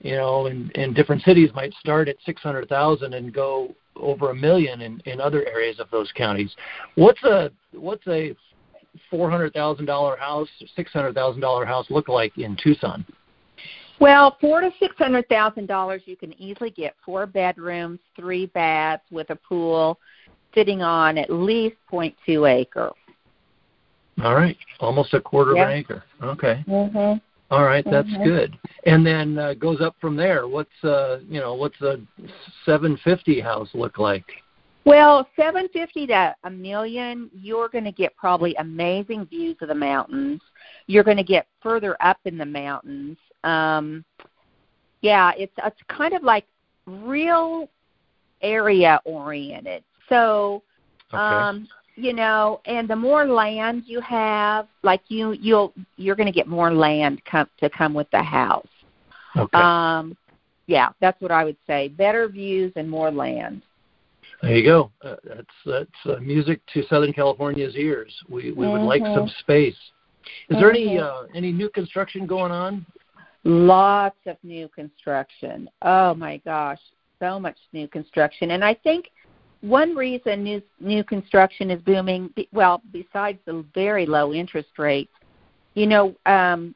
you 0.03 0.17
know, 0.17 0.47
in, 0.47 0.69
in 0.75 0.93
different 0.93 1.23
cities 1.23 1.49
might 1.55 1.73
start 1.75 2.09
at 2.09 2.17
600,000 2.25 3.13
and 3.13 3.33
go 3.33 3.73
over 3.95 4.31
a 4.31 4.35
million 4.35 4.81
in, 4.81 5.01
in 5.05 5.21
other 5.21 5.47
areas 5.47 5.79
of 5.79 5.89
those 5.91 6.11
counties. 6.15 6.53
What's 6.95 7.23
a 7.23 7.51
what's 7.71 8.05
a 8.07 8.35
$400,000 9.11 10.19
house, 10.19 10.49
$600,000 10.77 11.65
house 11.65 11.85
look 11.89 12.09
like 12.09 12.37
in 12.37 12.57
Tucson? 12.61 13.05
Well, 13.99 14.37
four 14.41 14.61
to 14.61 14.71
six 14.79 14.95
hundred 14.97 15.27
thousand 15.29 15.67
dollars 15.67 16.01
you 16.05 16.15
can 16.17 16.33
easily 16.41 16.71
get 16.71 16.95
four 17.05 17.25
bedrooms, 17.25 17.99
three 18.15 18.47
baths 18.47 19.03
with 19.11 19.29
a 19.29 19.35
pool, 19.35 19.99
sitting 20.55 20.81
on 20.81 21.17
at 21.17 21.29
least 21.29 21.75
point 21.87 22.15
two 22.25 22.45
acre. 22.45 22.91
All 24.23 24.35
right, 24.35 24.57
almost 24.79 25.13
a 25.13 25.21
quarter 25.21 25.55
Yeah. 25.55 25.63
of 25.63 25.69
an 25.69 25.75
acre. 25.75 26.03
Okay. 26.21 26.63
Mhm. 26.67 27.21
All 27.51 27.63
right, 27.63 27.85
that's 27.85 28.09
Mhm. 28.09 28.23
good. 28.23 28.59
And 28.85 29.05
then 29.05 29.37
uh, 29.37 29.53
goes 29.53 29.79
up 29.79 29.95
from 29.99 30.15
there. 30.15 30.47
What's 30.47 30.83
uh, 30.83 31.19
you 31.29 31.39
know, 31.39 31.53
what's 31.53 31.79
a 31.81 31.99
750 32.65 33.39
house 33.39 33.69
look 33.73 33.99
like? 33.99 34.43
Well, 34.85 35.27
750 35.37 36.07
to 36.07 36.35
a 36.43 36.49
million, 36.49 37.29
you're 37.33 37.69
going 37.69 37.85
to 37.85 37.91
get 37.91 38.15
probably 38.17 38.53
amazing 38.55 39.25
views 39.27 39.55
of 39.61 39.69
the 39.69 39.75
mountains. 39.75 40.41
You're 40.87 41.05
going 41.05 41.17
to 41.17 41.23
get 41.23 41.47
further 41.61 41.95
up 42.01 42.19
in 42.25 42.37
the 42.37 42.45
mountains. 42.45 43.17
Um, 43.43 44.03
yeah, 45.01 45.31
it's 45.37 45.53
it's 45.63 45.79
kind 45.87 46.13
of 46.13 46.23
like 46.23 46.45
real 46.85 47.69
area 48.41 48.99
oriented. 49.05 49.83
So, 50.09 50.63
Okay. 51.13 51.19
um, 51.19 51.67
you 51.95 52.13
know, 52.13 52.61
and 52.65 52.89
the 52.89 52.95
more 52.95 53.25
land 53.25 53.83
you 53.85 54.01
have, 54.01 54.67
like 54.83 55.01
you 55.09 55.33
you'll 55.33 55.73
you're 55.97 56.15
going 56.15 56.27
to 56.27 56.33
get 56.33 56.47
more 56.47 56.73
land 56.73 57.21
come 57.25 57.47
to 57.59 57.69
come 57.69 57.93
with 57.93 58.09
the 58.11 58.23
house. 58.23 58.67
okay. 59.37 59.59
Um, 59.59 60.17
yeah, 60.67 60.89
that's 61.01 61.19
what 61.21 61.31
I 61.31 61.43
would 61.43 61.57
say. 61.67 61.89
Better 61.89 62.27
views 62.27 62.71
and 62.75 62.89
more 62.89 63.11
land. 63.11 63.61
There 64.41 64.55
you 64.55 64.63
go. 64.63 64.91
Uh, 65.03 65.15
that's 65.23 65.47
that's 65.65 66.05
uh, 66.17 66.19
music 66.19 66.61
to 66.73 66.83
Southern 66.87 67.13
California's 67.13 67.75
ears. 67.75 68.13
We 68.29 68.51
we 68.51 68.67
would 68.67 68.81
like 68.81 69.03
some 69.13 69.25
Mhm. 69.27 69.39
space. 69.39 69.77
Is 70.49 70.57
there 70.57 70.69
any 70.69 70.95
Mhm. 70.95 71.01
uh, 71.01 71.27
any 71.33 71.51
new 71.51 71.69
construction 71.69 72.25
going 72.25 72.51
on? 72.51 72.85
Lots 73.43 74.17
of 74.25 74.37
new 74.43 74.69
construction. 74.69 75.69
Oh 75.81 76.13
my 76.13 76.37
gosh, 76.45 76.79
so 77.19 77.39
much 77.39 77.57
new 77.73 77.87
construction. 77.87 78.51
And 78.51 78.63
I 78.63 78.73
think 78.73 79.11
one 79.61 79.95
reason 79.95 80.43
new 80.43 80.61
new 80.79 81.03
construction 81.03 81.71
is 81.71 81.81
booming, 81.81 82.33
well, 82.51 82.81
besides 82.91 83.39
the 83.45 83.65
very 83.73 84.05
low 84.05 84.33
interest 84.33 84.69
rates, 84.77 85.11
you 85.73 85.87
know, 85.87 86.15
um, 86.25 86.75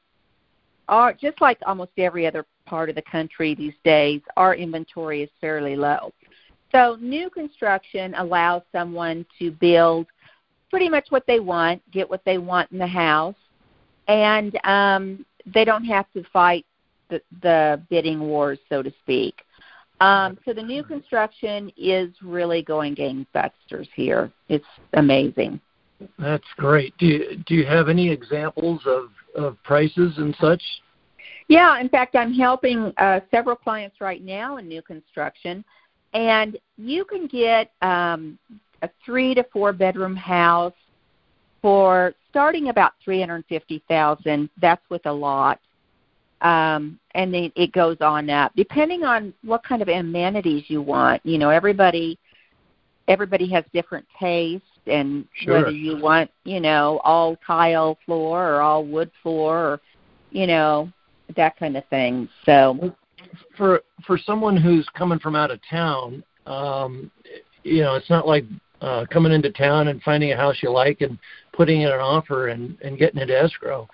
our 0.88 1.14
just 1.14 1.40
like 1.42 1.60
almost 1.66 1.92
every 1.98 2.26
other 2.26 2.46
part 2.66 2.90
of 2.90 2.96
the 2.96 3.02
country 3.02 3.56
these 3.56 3.74
days, 3.84 4.22
our 4.36 4.56
inventory 4.56 5.24
is 5.24 5.30
fairly 5.40 5.76
low. 5.76 6.14
So 6.72 6.98
new 7.00 7.30
construction 7.30 8.14
allows 8.16 8.62
someone 8.72 9.26
to 9.40 9.52
build 9.52 10.08
pretty 10.70 10.90
much 10.90 11.08
what 11.10 11.26
they 11.28 11.40
want, 11.40 11.82
get 11.92 12.10
what 12.10 12.24
they 12.26 12.38
want 12.38 12.72
in 12.72 12.78
the 12.78 12.88
house, 12.88 13.36
and 14.08 14.58
um, 14.66 15.26
they 15.54 15.66
don't 15.66 15.86
have 15.86 16.06
to 16.14 16.24
fight 16.32 16.66
the, 17.10 17.22
the 17.42 17.82
bidding 17.90 18.20
wars, 18.20 18.60
so 18.70 18.82
to 18.82 18.92
speak. 19.04 19.42
Um, 20.00 20.38
so 20.46 20.54
the 20.54 20.62
new 20.62 20.84
construction 20.84 21.72
is 21.76 22.14
really 22.22 22.62
going 22.62 22.96
gangbusters 22.96 23.88
here. 23.96 24.32
It's 24.48 24.66
amazing. 24.94 25.60
That's 26.20 26.46
great. 26.58 26.96
Do 27.00 27.08
you, 27.08 27.44
do 27.48 27.56
you 27.56 27.66
have 27.66 27.90
any 27.90 28.10
examples 28.10 28.82
of 28.86 29.10
of 29.36 29.62
prices 29.64 30.14
and 30.18 30.36
such? 30.40 30.62
Yeah, 31.48 31.80
in 31.80 31.90
fact, 31.90 32.16
I'm 32.16 32.34
helping 32.34 32.92
uh, 32.98 33.22
several 33.32 33.56
clients 33.56 34.02
right 34.02 34.24
now 34.24 34.58
in 34.58 34.68
new 34.68 34.82
construction, 34.82 35.64
and 36.14 36.58
you 36.78 37.06
can 37.06 37.28
get 37.28 37.72
um, 37.82 38.38
a 38.82 38.90
three 39.06 39.34
to 39.36 39.44
four 39.54 39.74
bedroom 39.74 40.16
house 40.16 40.74
for 41.62 42.14
starting 42.30 42.70
about 42.70 42.94
three 43.04 43.20
hundred 43.20 43.46
fifty 43.48 43.84
thousand. 43.88 44.50
That's 44.62 44.82
with 44.90 45.06
a 45.06 45.12
lot, 45.12 45.60
um, 46.42 47.00
and 47.16 47.34
then 47.34 47.52
it 47.56 47.72
goes 47.72 47.98
on 48.02 48.30
up 48.30 48.52
depending 48.56 49.04
on 49.04 49.34
what 49.44 49.64
kind 49.64 49.82
of 49.82 49.88
amenities 49.88 50.66
you 50.68 50.82
want. 50.82 51.26
You 51.26 51.38
know, 51.38 51.50
everybody 51.50 52.18
everybody 53.08 53.50
has 53.50 53.64
different 53.74 54.06
tastes, 54.20 54.68
and 54.86 55.26
Sure. 55.34 55.54
whether 55.56 55.72
you 55.72 55.98
want 55.98 56.30
you 56.44 56.60
know 56.60 57.00
all 57.04 57.36
tile 57.46 57.98
floor 58.06 58.54
or 58.54 58.62
all 58.62 58.84
wood 58.86 59.12
floor 59.24 59.58
or 59.58 59.82
you 60.32 60.48
know 60.48 60.92
that 61.36 61.58
kind 61.58 61.76
of 61.76 61.86
thing. 61.86 62.30
So 62.46 62.96
For 63.58 63.82
for 64.06 64.18
someone 64.18 64.56
who's 64.56 64.88
coming 64.96 65.20
from 65.20 65.36
out 65.36 65.52
of 65.52 65.60
town, 65.70 66.24
um, 66.46 67.12
you 67.64 67.82
know, 67.82 67.96
it's 67.96 68.10
not 68.10 68.28
like 68.28 68.46
uh, 68.82 69.06
coming 69.12 69.32
into 69.32 69.52
town 69.52 69.88
and 69.88 70.02
finding 70.04 70.32
a 70.32 70.38
house 70.38 70.58
you 70.62 70.72
like 70.72 71.02
and 71.02 71.18
putting 71.54 71.82
in 71.82 71.90
an 71.90 72.00
offer 72.00 72.50
and 72.50 72.78
and 72.82 72.98
getting 72.98 73.20
it 73.20 73.30
escrow. 73.30 73.88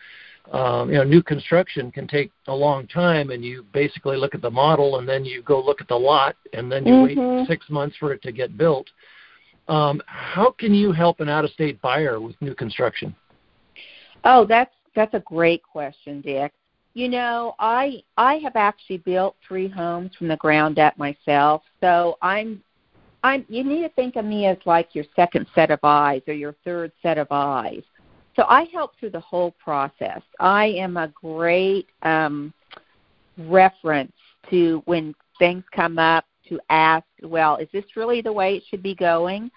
Um, 0.52 0.90
you 0.90 0.96
know, 0.96 1.04
new 1.04 1.24
construction 1.24 1.90
can 1.90 2.06
take 2.06 2.30
a 2.48 2.56
long 2.56 2.86
time, 2.88 3.30
and 3.30 3.46
you 3.46 3.66
basically 3.74 4.18
look 4.18 4.36
at 4.36 4.42
the 4.42 4.50
model, 4.50 5.00
and 5.00 5.08
then 5.08 5.24
you 5.24 5.42
go 5.42 5.64
look 5.64 5.80
at 5.80 5.88
the 5.88 5.96
lot, 5.96 6.36
and 6.52 6.70
then 6.70 6.86
you 6.86 7.02
wait 7.02 7.18
Mhm. 7.18 7.48
six 7.48 7.70
months 7.70 7.96
for 7.96 8.12
it 8.12 8.22
to 8.24 8.32
get 8.34 8.58
built. 8.58 8.90
Um, 9.70 10.02
how 10.06 10.52
can 10.52 10.74
you 10.74 10.92
help 10.92 11.22
an 11.22 11.30
out-of-state 11.30 11.82
buyer 11.82 12.20
with 12.20 12.40
new 12.42 12.54
construction? 12.54 13.16
Oh, 14.26 14.44
that's 14.44 14.76
that's 14.96 15.14
a 15.14 15.22
great 15.22 15.64
question, 15.64 16.20
Dick. 16.22 16.52
You 16.94 17.08
know, 17.08 17.56
I 17.58 18.04
I 18.18 18.36
have 18.40 18.56
actually 18.58 18.98
built 18.98 19.36
three 19.48 19.70
homes 19.70 20.14
from 20.16 20.28
the 20.28 20.38
ground 20.38 20.78
up 20.78 20.98
myself, 20.98 21.64
so 21.80 22.18
I'm 22.22 22.62
I'm 23.24 23.46
you 23.50 23.64
need 23.64 23.82
to 23.84 23.90
think 23.90 24.16
of 24.16 24.26
me 24.26 24.46
as 24.48 24.58
like 24.66 24.94
your 24.94 25.06
second 25.16 25.48
set 25.56 25.72
of 25.72 25.80
eyes 25.84 26.22
or 26.28 26.34
your 26.34 26.56
third 26.64 26.92
set 27.02 27.18
of 27.18 27.28
eyes. 27.32 27.84
So 28.36 28.44
I 28.48 28.66
help 28.74 28.98
through 29.00 29.12
the 29.12 29.20
whole 29.20 29.52
process. 29.64 30.22
I 30.40 30.66
am 30.66 30.98
a 30.98 31.08
great 31.08 31.88
um 32.04 32.54
reference 33.38 34.14
to 34.50 34.82
when 34.86 35.16
things 35.40 35.64
come 35.74 35.98
up 35.98 36.26
to 36.50 36.60
ask, 36.70 37.06
well, 37.22 37.56
is 37.58 37.70
this 37.72 37.86
really 37.96 38.22
the 38.22 38.34
way 38.34 38.56
it 38.56 38.64
should 38.70 38.84
be 38.84 38.96
going? 38.96 39.50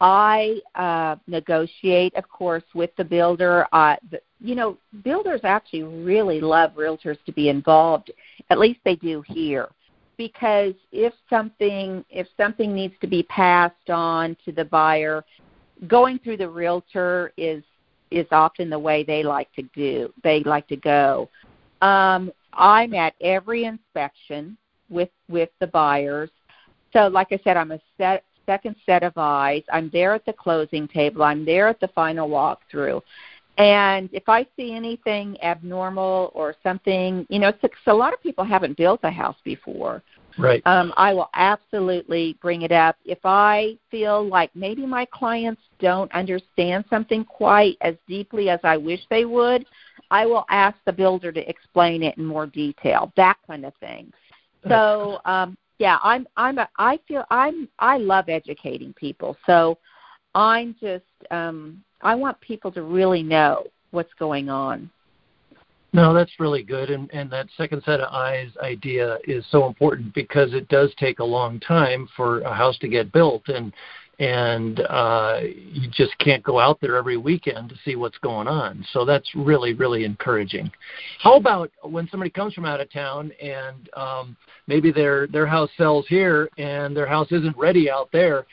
I 0.00 0.60
uh, 0.74 1.16
negotiate, 1.26 2.14
of 2.16 2.28
course, 2.28 2.64
with 2.74 2.90
the 2.96 3.04
builder. 3.04 3.66
Uh, 3.72 3.96
the, 4.10 4.20
you 4.40 4.54
know, 4.54 4.76
builders 5.04 5.40
actually 5.44 5.84
really 5.84 6.40
love 6.40 6.72
realtors 6.72 7.16
to 7.26 7.32
be 7.32 7.48
involved. 7.48 8.10
At 8.50 8.58
least 8.58 8.80
they 8.84 8.96
do 8.96 9.22
here, 9.26 9.68
because 10.16 10.74
if 10.92 11.12
something 11.28 12.04
if 12.10 12.26
something 12.36 12.74
needs 12.74 12.94
to 13.00 13.06
be 13.06 13.22
passed 13.24 13.90
on 13.90 14.36
to 14.44 14.52
the 14.52 14.64
buyer, 14.64 15.24
going 15.86 16.18
through 16.18 16.38
the 16.38 16.48
realtor 16.48 17.32
is 17.36 17.62
is 18.10 18.26
often 18.30 18.70
the 18.70 18.78
way 18.78 19.02
they 19.02 19.22
like 19.22 19.52
to 19.54 19.62
do. 19.74 20.12
They 20.22 20.40
like 20.44 20.68
to 20.68 20.76
go. 20.76 21.28
Um, 21.82 22.32
I'm 22.52 22.94
at 22.94 23.14
every 23.20 23.64
inspection 23.64 24.56
with 24.88 25.10
with 25.28 25.50
the 25.60 25.66
buyers. 25.66 26.30
So, 26.92 27.08
like 27.08 27.28
I 27.32 27.40
said, 27.42 27.56
I'm 27.56 27.72
a 27.72 27.80
set, 27.98 28.22
second 28.46 28.76
set 28.86 29.02
of 29.02 29.14
eyes. 29.16 29.62
I'm 29.72 29.90
there 29.92 30.14
at 30.14 30.24
the 30.24 30.32
closing 30.32 30.86
table. 30.86 31.22
I'm 31.24 31.44
there 31.44 31.68
at 31.68 31.80
the 31.80 31.88
final 31.88 32.28
walkthrough. 32.28 33.02
And 33.56 34.08
if 34.12 34.28
I 34.28 34.46
see 34.56 34.74
anything 34.74 35.36
abnormal 35.42 36.32
or 36.34 36.54
something, 36.62 37.24
you 37.28 37.38
know, 37.38 37.48
it's, 37.48 37.74
a 37.86 37.94
lot 37.94 38.12
of 38.12 38.22
people 38.22 38.44
haven't 38.44 38.76
built 38.76 39.00
a 39.04 39.10
house 39.10 39.36
before. 39.44 40.02
Right. 40.36 40.60
Um, 40.66 40.92
I 40.96 41.14
will 41.14 41.30
absolutely 41.34 42.36
bring 42.42 42.62
it 42.62 42.72
up. 42.72 42.96
If 43.04 43.18
I 43.24 43.78
feel 43.90 44.26
like 44.26 44.50
maybe 44.56 44.84
my 44.84 45.06
clients 45.12 45.62
don't 45.78 46.10
understand 46.12 46.84
something 46.90 47.24
quite 47.24 47.76
as 47.80 47.94
deeply 48.08 48.50
as 48.50 48.58
I 48.64 48.76
wish 48.76 49.00
they 49.10 49.24
would, 49.24 49.64
I 50.10 50.26
will 50.26 50.44
ask 50.50 50.76
the 50.84 50.92
builder 50.92 51.30
to 51.30 51.48
explain 51.48 52.02
it 52.02 52.18
in 52.18 52.24
more 52.24 52.46
detail. 52.46 53.12
That 53.16 53.36
kind 53.46 53.64
of 53.64 53.74
thing. 53.76 54.12
So 54.68 55.20
um, 55.24 55.56
yeah, 55.78 55.98
I'm 56.02 56.26
I'm 56.36 56.58
a, 56.58 56.68
I 56.78 56.98
feel 57.06 57.24
I'm 57.30 57.68
I 57.78 57.98
love 57.98 58.28
educating 58.28 58.92
people. 58.94 59.36
So 59.46 59.78
I'm 60.34 60.74
just 60.80 61.04
um, 61.30 61.82
I 62.04 62.14
want 62.14 62.38
people 62.40 62.70
to 62.72 62.82
really 62.82 63.22
know 63.22 63.64
what's 63.90 64.12
going 64.18 64.48
on. 64.48 64.90
No, 65.94 66.12
that's 66.12 66.40
really 66.40 66.64
good, 66.64 66.90
and 66.90 67.08
and 67.12 67.30
that 67.30 67.46
second 67.56 67.82
set 67.84 68.00
of 68.00 68.12
eyes 68.12 68.50
idea 68.60 69.18
is 69.28 69.44
so 69.50 69.66
important 69.66 70.12
because 70.12 70.52
it 70.52 70.68
does 70.68 70.92
take 70.98 71.20
a 71.20 71.24
long 71.24 71.60
time 71.60 72.08
for 72.16 72.40
a 72.40 72.52
house 72.52 72.76
to 72.78 72.88
get 72.88 73.12
built, 73.12 73.48
and 73.48 73.72
and 74.18 74.80
uh, 74.80 75.38
you 75.42 75.88
just 75.90 76.18
can't 76.18 76.42
go 76.42 76.58
out 76.58 76.80
there 76.80 76.96
every 76.96 77.16
weekend 77.16 77.68
to 77.68 77.76
see 77.84 77.94
what's 77.94 78.18
going 78.18 78.48
on. 78.48 78.84
So 78.92 79.04
that's 79.04 79.32
really 79.36 79.72
really 79.72 80.04
encouraging. 80.04 80.68
How 81.20 81.36
about 81.36 81.70
when 81.82 82.08
somebody 82.10 82.30
comes 82.30 82.54
from 82.54 82.64
out 82.64 82.80
of 82.80 82.92
town 82.92 83.30
and 83.40 83.88
um, 83.96 84.36
maybe 84.66 84.90
their 84.90 85.28
their 85.28 85.46
house 85.46 85.70
sells 85.76 86.06
here 86.08 86.50
and 86.58 86.96
their 86.96 87.06
house 87.06 87.30
isn't 87.30 87.56
ready 87.56 87.88
out 87.88 88.08
there? 88.12 88.46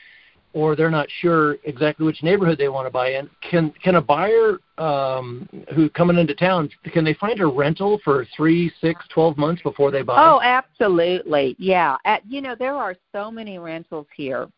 Or 0.54 0.76
they're 0.76 0.90
not 0.90 1.08
sure 1.20 1.56
exactly 1.64 2.04
which 2.04 2.22
neighborhood 2.22 2.58
they 2.58 2.68
want 2.68 2.86
to 2.86 2.90
buy 2.90 3.12
in, 3.12 3.28
can 3.48 3.72
can 3.82 3.96
a 3.96 4.00
buyer 4.00 4.58
um, 4.78 5.48
who 5.74 5.88
coming 5.90 6.18
into 6.18 6.34
town 6.34 6.68
can 6.92 7.04
they 7.04 7.14
find 7.14 7.40
a 7.40 7.46
rental 7.46 8.00
for 8.04 8.26
three, 8.36 8.70
six, 8.80 9.04
twelve 9.08 9.36
months 9.38 9.62
before 9.62 9.90
they 9.90 10.02
buy? 10.02 10.16
Oh, 10.18 10.40
absolutely. 10.42 11.56
Yeah. 11.58 11.96
At, 12.04 12.22
you 12.28 12.40
know, 12.40 12.54
there 12.54 12.74
are 12.74 12.94
so 13.12 13.30
many 13.30 13.58
rentals 13.58 14.06
here. 14.16 14.48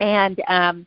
And 0.00 0.40
um 0.48 0.86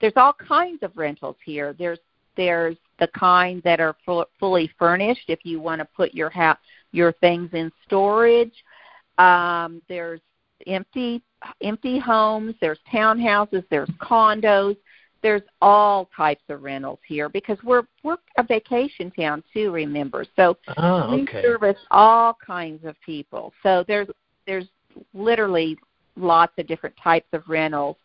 there's 0.00 0.14
all 0.16 0.32
kinds 0.32 0.82
of 0.82 0.96
rentals 0.96 1.36
here. 1.44 1.74
There's 1.78 1.98
there's 2.36 2.76
the 3.00 3.08
kind 3.08 3.60
that 3.64 3.80
are 3.80 3.96
full, 4.04 4.26
fully 4.38 4.70
furnished 4.78 5.24
if 5.28 5.40
you 5.44 5.60
want 5.60 5.80
to 5.80 5.84
put 5.84 6.14
your 6.14 6.30
ha- 6.30 6.58
your 6.92 7.12
things 7.12 7.50
in 7.52 7.70
storage. 7.86 8.64
Um 9.18 9.82
there's 9.88 10.20
empty 10.66 11.22
empty 11.62 11.98
homes, 11.98 12.54
there's 12.60 12.78
townhouses, 12.92 13.64
there's 13.70 13.90
condos. 14.00 14.76
there's 15.22 15.42
all 15.60 16.08
types 16.16 16.42
of 16.48 16.62
rentals 16.62 17.00
here 17.06 17.28
because 17.28 17.58
we're 17.64 17.82
we're 18.02 18.16
a 18.38 18.42
vacation 18.42 19.10
town 19.10 19.42
too. 19.52 19.70
Remember, 19.70 20.24
so 20.36 20.56
oh, 20.76 21.10
we 21.14 21.26
service 21.42 21.78
all 21.90 22.36
kinds 22.44 22.84
of 22.84 22.94
people. 23.04 23.52
So 23.62 23.84
there's 23.86 24.08
there's 24.46 24.66
literally 25.14 25.76
lots 26.16 26.52
of 26.58 26.66
different 26.66 26.96
types 27.02 27.28
of 27.32 27.42
rentals. 27.48 27.96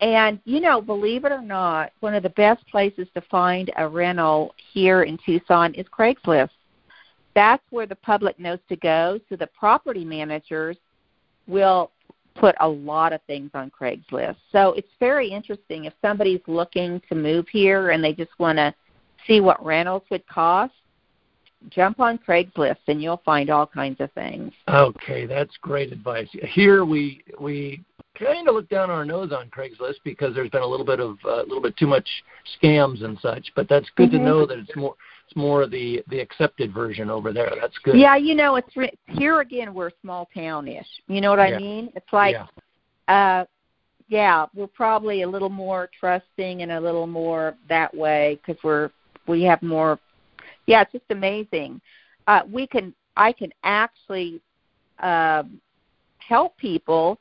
And 0.00 0.40
you 0.44 0.60
know, 0.60 0.80
believe 0.80 1.24
it 1.24 1.32
or 1.32 1.42
not, 1.42 1.92
one 2.00 2.14
of 2.14 2.24
the 2.24 2.30
best 2.30 2.66
places 2.66 3.06
to 3.14 3.20
find 3.22 3.70
a 3.76 3.86
rental 3.88 4.52
here 4.72 5.04
in 5.04 5.16
Tucson 5.24 5.74
is 5.74 5.86
Craigslist. 5.96 6.50
That's 7.34 7.62
where 7.70 7.86
the 7.86 7.96
public 7.96 8.38
knows 8.38 8.58
to 8.68 8.76
go. 8.76 9.20
So 9.28 9.36
the 9.36 9.46
property 9.46 10.04
managers 10.04 10.76
will 11.46 11.91
put 12.34 12.54
a 12.60 12.68
lot 12.68 13.12
of 13.12 13.20
things 13.26 13.50
on 13.54 13.70
Craigslist. 13.70 14.36
So 14.50 14.72
it's 14.72 14.88
very 15.00 15.28
interesting 15.28 15.84
if 15.84 15.92
somebody's 16.00 16.40
looking 16.46 17.00
to 17.08 17.14
move 17.14 17.46
here 17.48 17.90
and 17.90 18.02
they 18.02 18.12
just 18.12 18.32
want 18.38 18.58
to 18.58 18.74
see 19.26 19.40
what 19.40 19.64
rentals 19.64 20.02
would 20.10 20.26
cost. 20.26 20.72
Jump 21.70 22.00
on 22.00 22.18
Craigslist 22.18 22.78
and 22.88 23.00
you'll 23.00 23.22
find 23.24 23.48
all 23.48 23.66
kinds 23.66 24.00
of 24.00 24.10
things. 24.12 24.52
Okay, 24.68 25.26
that's 25.26 25.56
great 25.60 25.92
advice. 25.92 26.28
Here 26.32 26.84
we 26.84 27.22
we 27.38 27.84
kind 28.18 28.48
of 28.48 28.54
look 28.54 28.68
down 28.68 28.90
our 28.90 29.04
nose 29.04 29.32
on 29.32 29.48
Craigslist 29.48 29.96
because 30.04 30.34
there's 30.34 30.50
been 30.50 30.62
a 30.62 30.66
little 30.66 30.86
bit 30.86 31.00
of 31.00 31.18
uh, 31.24 31.28
a 31.28 31.32
uh, 31.34 31.42
little 31.42 31.62
bit 31.62 31.76
too 31.76 31.86
much 31.86 32.08
scams 32.60 33.04
and 33.04 33.18
such. 33.20 33.52
But 33.54 33.68
that's 33.68 33.88
good 33.96 34.10
mm-hmm. 34.10 34.18
to 34.18 34.24
know 34.24 34.46
that 34.46 34.58
it's 34.58 34.74
more 34.76 34.96
it's 35.26 35.36
more 35.36 35.66
the 35.66 36.02
the 36.08 36.20
accepted 36.20 36.72
version 36.72 37.10
over 37.10 37.32
there. 37.32 37.52
That's 37.60 37.76
good. 37.82 37.96
Yeah, 37.96 38.16
you 38.16 38.34
know, 38.34 38.56
it's 38.56 38.76
re- 38.76 38.98
here 39.08 39.40
again. 39.40 39.72
We're 39.74 39.90
small 40.00 40.28
townish. 40.34 40.86
You 41.06 41.20
know 41.20 41.30
what 41.30 41.40
I 41.40 41.56
mean? 41.56 41.90
It's 41.94 42.12
like, 42.12 42.36
yeah. 43.08 43.40
uh, 43.40 43.44
yeah, 44.08 44.46
we're 44.54 44.66
probably 44.66 45.22
a 45.22 45.28
little 45.28 45.48
more 45.48 45.88
trusting 45.98 46.62
and 46.62 46.72
a 46.72 46.80
little 46.80 47.06
more 47.06 47.54
that 47.68 47.94
way 47.96 48.40
because 48.44 48.62
we're 48.62 48.90
we 49.26 49.42
have 49.44 49.62
more. 49.62 49.98
Yeah, 50.66 50.82
it's 50.82 50.92
just 50.92 51.04
amazing. 51.10 51.80
Uh, 52.26 52.42
we 52.50 52.66
can 52.66 52.94
I 53.16 53.32
can 53.32 53.52
actually 53.64 54.40
uh, 54.98 55.44
help 56.18 56.56
people 56.56 57.18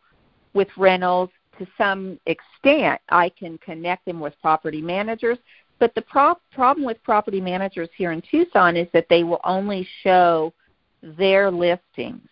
with 0.53 0.67
rentals 0.77 1.29
to 1.59 1.67
some 1.77 2.19
extent. 2.25 2.99
I 3.09 3.29
can 3.29 3.57
connect 3.59 4.05
them 4.05 4.19
with 4.19 4.33
property 4.41 4.81
managers 4.81 5.37
but 5.81 5.95
the 5.95 6.01
pro- 6.03 6.35
problem 6.53 6.85
with 6.85 7.03
property 7.03 7.41
managers 7.41 7.89
here 7.97 8.11
in 8.11 8.21
Tucson 8.21 8.77
is 8.77 8.87
that 8.93 9.07
they 9.09 9.23
will 9.23 9.41
only 9.43 9.85
show 10.03 10.53
their 11.01 11.49
listings. 11.49 12.29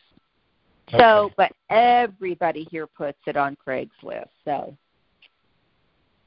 Okay. 0.87 0.99
So, 0.99 1.31
but 1.35 1.51
everybody 1.71 2.67
here 2.69 2.85
puts 2.85 3.17
it 3.25 3.35
on 3.35 3.57
Craigslist. 3.67 4.29
So. 4.45 4.77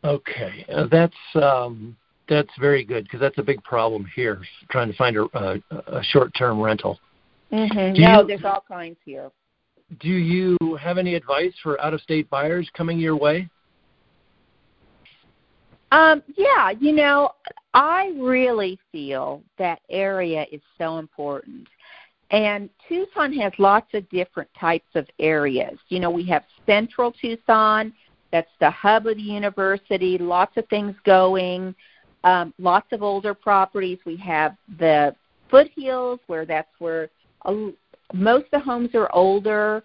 Okay, 0.02 0.66
uh, 0.74 0.88
that's 0.90 1.14
um, 1.36 1.96
that's 2.28 2.50
very 2.58 2.84
good 2.84 3.04
because 3.04 3.20
that's 3.20 3.38
a 3.38 3.42
big 3.42 3.62
problem 3.62 4.04
here, 4.16 4.42
trying 4.68 4.90
to 4.90 4.96
find 4.96 5.16
a, 5.16 5.22
a, 5.32 5.98
a 5.98 6.02
short-term 6.02 6.60
rental. 6.60 6.98
Mm-hmm. 7.52 8.02
No, 8.02 8.22
you, 8.22 8.26
there's 8.26 8.44
all 8.44 8.64
kinds 8.66 8.96
here. 9.04 9.30
Do 10.00 10.08
you 10.08 10.56
have 10.80 10.98
any 10.98 11.14
advice 11.14 11.54
for 11.62 11.80
out-of-state 11.80 12.28
buyers 12.30 12.68
coming 12.74 12.98
your 12.98 13.16
way? 13.16 13.48
Um, 15.92 16.22
yeah, 16.38 16.70
you 16.80 16.92
know, 16.92 17.32
I 17.74 18.12
really 18.16 18.78
feel 18.90 19.42
that 19.58 19.80
area 19.90 20.46
is 20.50 20.62
so 20.78 20.96
important. 20.98 21.68
And 22.30 22.70
Tucson 22.88 23.30
has 23.34 23.52
lots 23.58 23.92
of 23.92 24.08
different 24.08 24.48
types 24.58 24.88
of 24.94 25.06
areas. 25.18 25.78
You 25.90 26.00
know, 26.00 26.10
we 26.10 26.24
have 26.28 26.44
Central 26.64 27.12
Tucson, 27.12 27.92
that's 28.30 28.50
the 28.58 28.70
hub 28.70 29.06
of 29.06 29.16
the 29.16 29.22
university, 29.22 30.16
lots 30.16 30.56
of 30.56 30.66
things 30.68 30.96
going, 31.04 31.74
um, 32.24 32.54
lots 32.58 32.86
of 32.92 33.02
older 33.02 33.34
properties. 33.34 33.98
We 34.06 34.16
have 34.16 34.56
the 34.78 35.14
foothills, 35.50 36.20
where 36.26 36.46
that's 36.46 36.72
where 36.78 37.10
a, 37.44 37.68
most 38.14 38.44
of 38.44 38.50
the 38.52 38.60
homes 38.60 38.94
are 38.94 39.14
older 39.14 39.84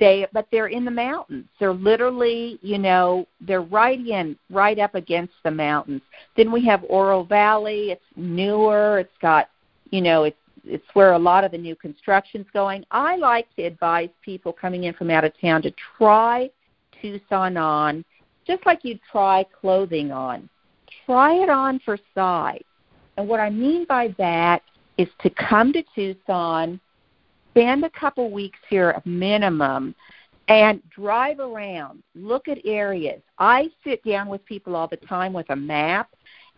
they 0.00 0.26
but 0.32 0.46
they're 0.50 0.68
in 0.68 0.84
the 0.84 0.90
mountains. 0.90 1.46
They're 1.58 1.72
literally 1.72 2.58
you 2.62 2.78
know 2.78 3.26
they're 3.40 3.62
right 3.62 3.98
in 3.98 4.36
right 4.50 4.78
up 4.78 4.94
against 4.94 5.34
the 5.44 5.50
mountains. 5.50 6.02
Then 6.36 6.50
we 6.50 6.64
have 6.66 6.84
oro 6.88 7.22
valley. 7.22 7.90
It's 7.90 8.04
newer. 8.16 8.98
It's 8.98 9.18
got 9.20 9.48
you 9.90 10.00
know 10.00 10.24
it's 10.24 10.36
it's 10.64 10.86
where 10.94 11.12
a 11.12 11.18
lot 11.18 11.44
of 11.44 11.52
the 11.52 11.58
new 11.58 11.76
construction's 11.76 12.46
going. 12.52 12.84
I 12.90 13.16
like 13.16 13.54
to 13.56 13.62
advise 13.62 14.08
people 14.22 14.52
coming 14.52 14.84
in 14.84 14.94
from 14.94 15.10
out 15.10 15.24
of 15.24 15.38
town 15.40 15.62
to 15.62 15.74
try 15.98 16.50
tucson 17.00 17.56
on 17.56 18.04
just 18.46 18.64
like 18.66 18.80
you'd 18.82 19.00
try 19.10 19.44
clothing 19.60 20.10
on. 20.10 20.48
Try 21.06 21.34
it 21.34 21.48
on 21.48 21.80
for 21.84 21.98
size. 22.14 22.62
And 23.16 23.28
what 23.28 23.40
i 23.40 23.50
mean 23.50 23.84
by 23.86 24.14
that 24.18 24.62
is 24.98 25.08
to 25.20 25.30
come 25.30 25.72
to 25.72 25.82
tucson 25.94 26.80
spend 27.54 27.84
a 27.84 27.90
couple 27.90 28.30
weeks 28.30 28.58
here 28.68 28.90
a 28.90 29.08
minimum 29.08 29.94
and 30.48 30.82
drive 30.90 31.38
around, 31.38 32.02
look 32.14 32.48
at 32.48 32.58
areas. 32.64 33.22
I 33.38 33.70
sit 33.84 34.04
down 34.04 34.28
with 34.28 34.44
people 34.44 34.74
all 34.76 34.88
the 34.88 34.96
time 34.96 35.32
with 35.32 35.48
a 35.50 35.56
map 35.56 36.10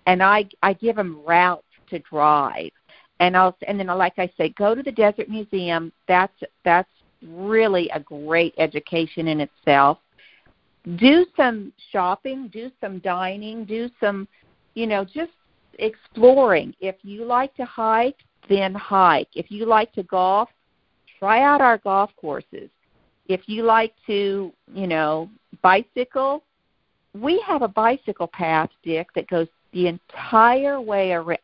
and 0.07 0.23
I 0.23 0.49
I 0.63 0.73
give 0.73 0.97
them 0.97 1.21
routes 1.25 1.67
to 1.91 1.99
drive. 2.01 2.71
And 3.21 3.37
I'll 3.37 3.57
and 3.69 3.79
then 3.79 3.87
like 3.89 4.19
I 4.19 4.31
say 4.39 4.49
go 4.51 4.75
to 4.75 4.83
the 4.83 4.91
Desert 4.91 5.29
Museum. 5.29 5.93
That's 6.09 6.35
that's 6.65 6.91
really 7.23 7.89
a 7.91 8.01
great 8.01 8.55
education 8.59 9.29
in 9.29 9.41
itself. 9.41 9.99
Do 10.97 11.27
some 11.37 11.73
shopping, 11.93 12.49
do 12.49 12.71
some 12.81 13.01
dining, 13.01 13.65
do 13.65 13.91
some 14.01 14.27
you 14.75 14.87
know, 14.87 15.05
just 15.05 15.33
exploring. 15.79 16.75
If 16.81 16.97
you 17.03 17.25
like 17.25 17.55
to 17.57 17.65
hike, 17.65 18.19
then 18.49 18.75
hike. 18.75 19.29
If 19.35 19.51
you 19.51 19.67
like 19.67 19.93
to 19.93 20.03
golf, 20.03 20.49
try 21.19 21.43
out 21.43 21.61
our 21.61 21.79
golf 21.79 22.11
courses. 22.17 22.69
If 23.29 23.49
you 23.49 23.65
like 23.65 23.93
to, 24.07 24.53
you 24.73 24.87
know, 24.87 25.29
bicycle, 25.63 26.43
we 27.21 27.43
have 27.47 27.63
a 27.63 27.69
bicycle 27.69 28.29
path, 28.29 28.71
Dick, 28.83 29.09
that 29.15 29.29
goes 29.29 29.49
the 29.73 29.89
entire 29.89 30.81
way 30.81 31.13
around, 31.13 31.39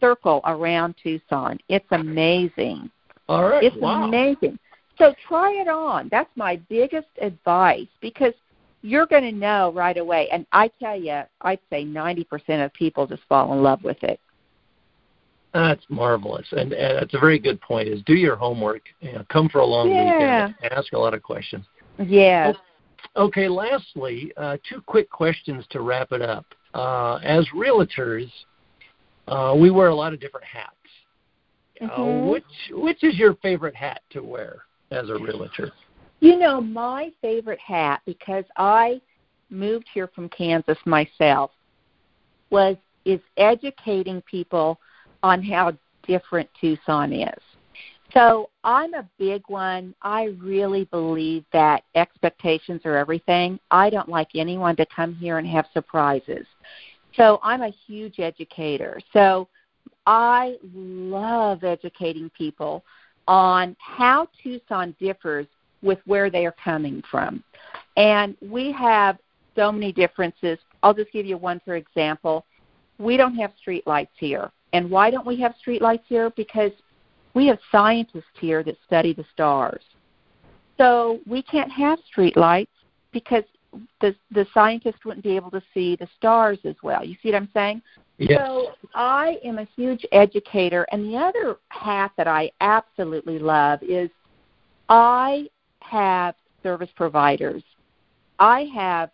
circle 0.00 0.40
around 0.44 0.94
Tucson. 1.02 1.58
It's 1.68 1.86
amazing. 1.90 2.90
All 3.28 3.48
right. 3.48 3.62
It's 3.62 3.76
wow. 3.76 4.04
amazing. 4.04 4.58
So 4.98 5.14
try 5.26 5.52
it 5.52 5.68
on. 5.68 6.08
That's 6.10 6.30
my 6.36 6.56
biggest 6.68 7.08
advice 7.20 7.88
because 8.00 8.34
you're 8.82 9.06
going 9.06 9.22
to 9.22 9.32
know 9.32 9.72
right 9.72 9.96
away. 9.96 10.28
And 10.30 10.46
I 10.52 10.70
tell 10.80 10.98
you, 10.98 11.22
I'd 11.42 11.60
say 11.70 11.84
90% 11.84 12.64
of 12.64 12.72
people 12.74 13.06
just 13.06 13.22
fall 13.28 13.52
in 13.52 13.62
love 13.62 13.82
with 13.82 14.02
it. 14.02 14.20
That's 15.52 15.82
marvelous, 15.88 16.46
and, 16.52 16.72
and 16.72 16.98
that's 16.98 17.14
a 17.14 17.18
very 17.18 17.38
good 17.38 17.60
point. 17.60 17.88
Is 17.88 18.02
do 18.04 18.14
your 18.14 18.36
homework. 18.36 18.82
You 19.00 19.12
know, 19.12 19.24
come 19.28 19.48
for 19.48 19.58
a 19.58 19.66
long 19.66 19.90
yeah. 19.90 20.46
weekend. 20.46 20.72
Ask 20.72 20.92
a 20.92 20.98
lot 20.98 21.12
of 21.12 21.22
questions. 21.22 21.64
Yeah. 21.98 22.52
Okay. 23.16 23.48
Lastly, 23.48 24.32
uh, 24.36 24.58
two 24.68 24.80
quick 24.82 25.10
questions 25.10 25.64
to 25.70 25.80
wrap 25.80 26.12
it 26.12 26.22
up. 26.22 26.46
Uh, 26.72 27.16
as 27.16 27.44
realtors, 27.54 28.30
uh, 29.26 29.54
we 29.58 29.70
wear 29.70 29.88
a 29.88 29.94
lot 29.94 30.12
of 30.12 30.20
different 30.20 30.46
hats. 30.46 30.74
Uh, 31.80 31.88
mm-hmm. 31.88 32.28
which 32.28 32.44
which 32.72 33.02
is 33.02 33.18
your 33.18 33.34
favorite 33.36 33.74
hat 33.74 34.02
to 34.10 34.20
wear 34.22 34.64
as 34.90 35.08
a 35.08 35.14
realtor? 35.14 35.72
You 36.20 36.38
know, 36.38 36.60
my 36.60 37.10
favorite 37.22 37.58
hat 37.58 38.02
because 38.04 38.44
I 38.56 39.00
moved 39.48 39.86
here 39.92 40.08
from 40.14 40.28
Kansas 40.28 40.76
myself 40.84 41.50
was 42.50 42.76
is 43.06 43.20
educating 43.38 44.22
people 44.22 44.78
on 45.22 45.42
how 45.42 45.72
different 46.06 46.48
Tucson 46.60 47.12
is. 47.12 47.42
So 48.12 48.50
I'm 48.64 48.94
a 48.94 49.08
big 49.18 49.42
one. 49.46 49.94
I 50.02 50.36
really 50.40 50.84
believe 50.86 51.44
that 51.52 51.84
expectations 51.94 52.82
are 52.84 52.96
everything. 52.96 53.60
I 53.70 53.88
don't 53.90 54.08
like 54.08 54.28
anyone 54.34 54.74
to 54.76 54.86
come 54.86 55.14
here 55.14 55.38
and 55.38 55.46
have 55.46 55.66
surprises. 55.72 56.46
So 57.16 57.38
I'm 57.42 57.62
a 57.62 57.72
huge 57.86 58.18
educator. 58.18 59.00
So 59.12 59.48
I 60.06 60.56
love 60.74 61.62
educating 61.62 62.30
people 62.36 62.84
on 63.28 63.76
how 63.78 64.28
Tucson 64.42 64.94
differs 64.98 65.46
with 65.82 65.98
where 66.04 66.30
they 66.30 66.46
are 66.46 66.54
coming 66.64 67.02
from. 67.10 67.44
And 67.96 68.36
we 68.40 68.72
have 68.72 69.18
so 69.56 69.70
many 69.70 69.92
differences. 69.92 70.58
I'll 70.82 70.94
just 70.94 71.12
give 71.12 71.26
you 71.26 71.36
one 71.36 71.60
for 71.64 71.76
example. 71.76 72.44
We 72.98 73.16
don't 73.16 73.36
have 73.36 73.52
street 73.58 73.86
lights 73.86 74.12
here. 74.18 74.50
And 74.72 74.90
why 74.90 75.10
don't 75.10 75.26
we 75.26 75.40
have 75.40 75.54
streetlights 75.64 76.02
here? 76.06 76.30
Because 76.30 76.72
we 77.34 77.46
have 77.46 77.58
scientists 77.70 78.24
here 78.40 78.62
that 78.62 78.76
study 78.86 79.12
the 79.12 79.24
stars. 79.32 79.82
So 80.78 81.20
we 81.26 81.42
can't 81.42 81.70
have 81.70 81.98
streetlights 82.16 82.68
because 83.12 83.44
the 84.00 84.14
the 84.30 84.46
scientists 84.52 85.04
wouldn't 85.04 85.24
be 85.24 85.36
able 85.36 85.50
to 85.50 85.62
see 85.72 85.96
the 85.96 86.08
stars 86.16 86.58
as 86.64 86.74
well. 86.82 87.04
You 87.04 87.16
see 87.22 87.30
what 87.30 87.36
I'm 87.36 87.50
saying? 87.52 87.82
Yes. 88.18 88.40
So 88.40 88.72
I 88.94 89.38
am 89.44 89.58
a 89.58 89.68
huge 89.76 90.04
educator, 90.12 90.86
and 90.92 91.04
the 91.04 91.16
other 91.16 91.56
half 91.68 92.14
that 92.16 92.26
I 92.26 92.50
absolutely 92.60 93.38
love 93.38 93.82
is 93.82 94.10
I 94.88 95.48
have 95.80 96.34
service 96.62 96.90
providers. 96.96 97.62
I 98.38 98.68
have 98.74 99.10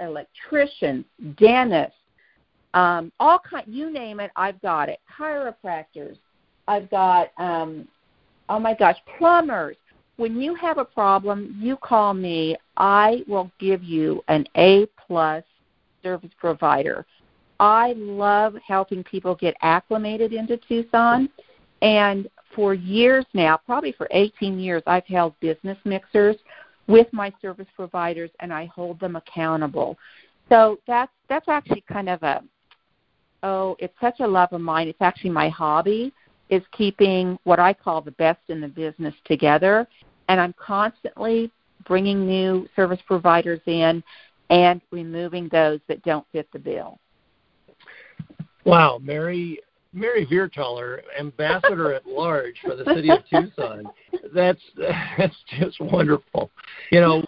electricians, 0.00 1.04
dentists, 1.36 1.97
um, 2.74 3.12
all 3.18 3.38
kind. 3.38 3.64
You 3.66 3.90
name 3.90 4.20
it, 4.20 4.30
I've 4.36 4.60
got 4.60 4.88
it. 4.88 5.00
Chiropractors, 5.18 6.18
I've 6.66 6.90
got. 6.90 7.30
Um, 7.38 7.88
oh 8.48 8.58
my 8.58 8.74
gosh, 8.74 8.96
plumbers. 9.18 9.76
When 10.16 10.40
you 10.40 10.54
have 10.56 10.78
a 10.78 10.84
problem, 10.84 11.56
you 11.60 11.76
call 11.76 12.12
me. 12.12 12.56
I 12.76 13.22
will 13.28 13.50
give 13.58 13.84
you 13.84 14.22
an 14.28 14.46
A 14.56 14.86
plus 15.06 15.44
service 16.02 16.30
provider. 16.38 17.06
I 17.60 17.94
love 17.96 18.54
helping 18.66 19.02
people 19.04 19.34
get 19.34 19.56
acclimated 19.62 20.32
into 20.32 20.56
Tucson. 20.56 21.28
And 21.82 22.28
for 22.54 22.74
years 22.74 23.24
now, 23.34 23.56
probably 23.56 23.92
for 23.92 24.08
18 24.10 24.58
years, 24.58 24.82
I've 24.86 25.06
held 25.06 25.38
business 25.40 25.78
mixers 25.84 26.36
with 26.86 27.06
my 27.12 27.32
service 27.40 27.66
providers 27.76 28.30
and 28.40 28.52
I 28.52 28.66
hold 28.66 28.98
them 29.00 29.16
accountable. 29.16 29.96
So 30.48 30.78
that's 30.86 31.12
that's 31.28 31.48
actually 31.48 31.84
kind 31.92 32.08
of 32.08 32.22
a 32.22 32.42
oh, 33.42 33.76
it's 33.78 33.94
such 34.00 34.20
a 34.20 34.26
love 34.26 34.52
of 34.52 34.60
mine. 34.60 34.88
It's 34.88 35.00
actually 35.00 35.30
my 35.30 35.48
hobby 35.48 36.12
is 36.50 36.62
keeping 36.72 37.38
what 37.44 37.58
I 37.58 37.72
call 37.72 38.00
the 38.00 38.12
best 38.12 38.40
in 38.48 38.60
the 38.60 38.68
business 38.68 39.14
together 39.26 39.86
and 40.28 40.40
I'm 40.40 40.54
constantly 40.58 41.50
bringing 41.86 42.26
new 42.26 42.68
service 42.76 43.00
providers 43.06 43.60
in 43.66 44.02
and 44.50 44.80
removing 44.90 45.48
those 45.50 45.80
that 45.88 46.02
don't 46.04 46.26
fit 46.32 46.48
the 46.52 46.58
bill. 46.58 46.98
Wow, 48.64 48.98
Mary 49.02 49.60
Mary 49.94 50.26
Viertaler, 50.26 51.00
ambassador 51.18 51.94
at 51.94 52.06
large 52.06 52.56
for 52.62 52.76
the 52.76 52.84
city 52.94 53.10
of 53.10 53.20
Tucson. 53.28 53.84
That's 54.34 54.60
that's 55.18 55.36
just 55.58 55.80
wonderful. 55.80 56.50
You 56.92 57.00
know, 57.00 57.22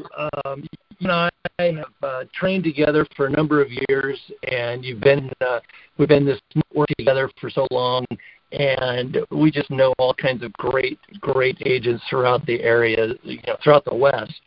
um, 0.44 0.60
you 0.60 1.08
and 1.08 1.12
I 1.12 1.29
have 1.58 1.84
uh, 2.02 2.24
trained 2.34 2.64
together 2.64 3.06
for 3.16 3.26
a 3.26 3.30
number 3.30 3.62
of 3.62 3.68
years, 3.88 4.18
and 4.50 4.84
you've 4.84 5.00
been 5.00 5.30
uh, 5.40 5.60
we've 5.98 6.08
been 6.08 6.26
this 6.26 6.40
work 6.74 6.88
together 6.98 7.30
for 7.40 7.50
so 7.50 7.66
long, 7.70 8.04
and 8.52 9.18
we 9.30 9.50
just 9.50 9.70
know 9.70 9.92
all 9.98 10.14
kinds 10.14 10.42
of 10.42 10.52
great 10.54 10.98
great 11.20 11.56
agents 11.64 12.02
throughout 12.08 12.44
the 12.46 12.60
area, 12.60 13.14
you 13.22 13.40
know, 13.46 13.56
throughout 13.62 13.84
the 13.84 13.94
West 13.94 14.40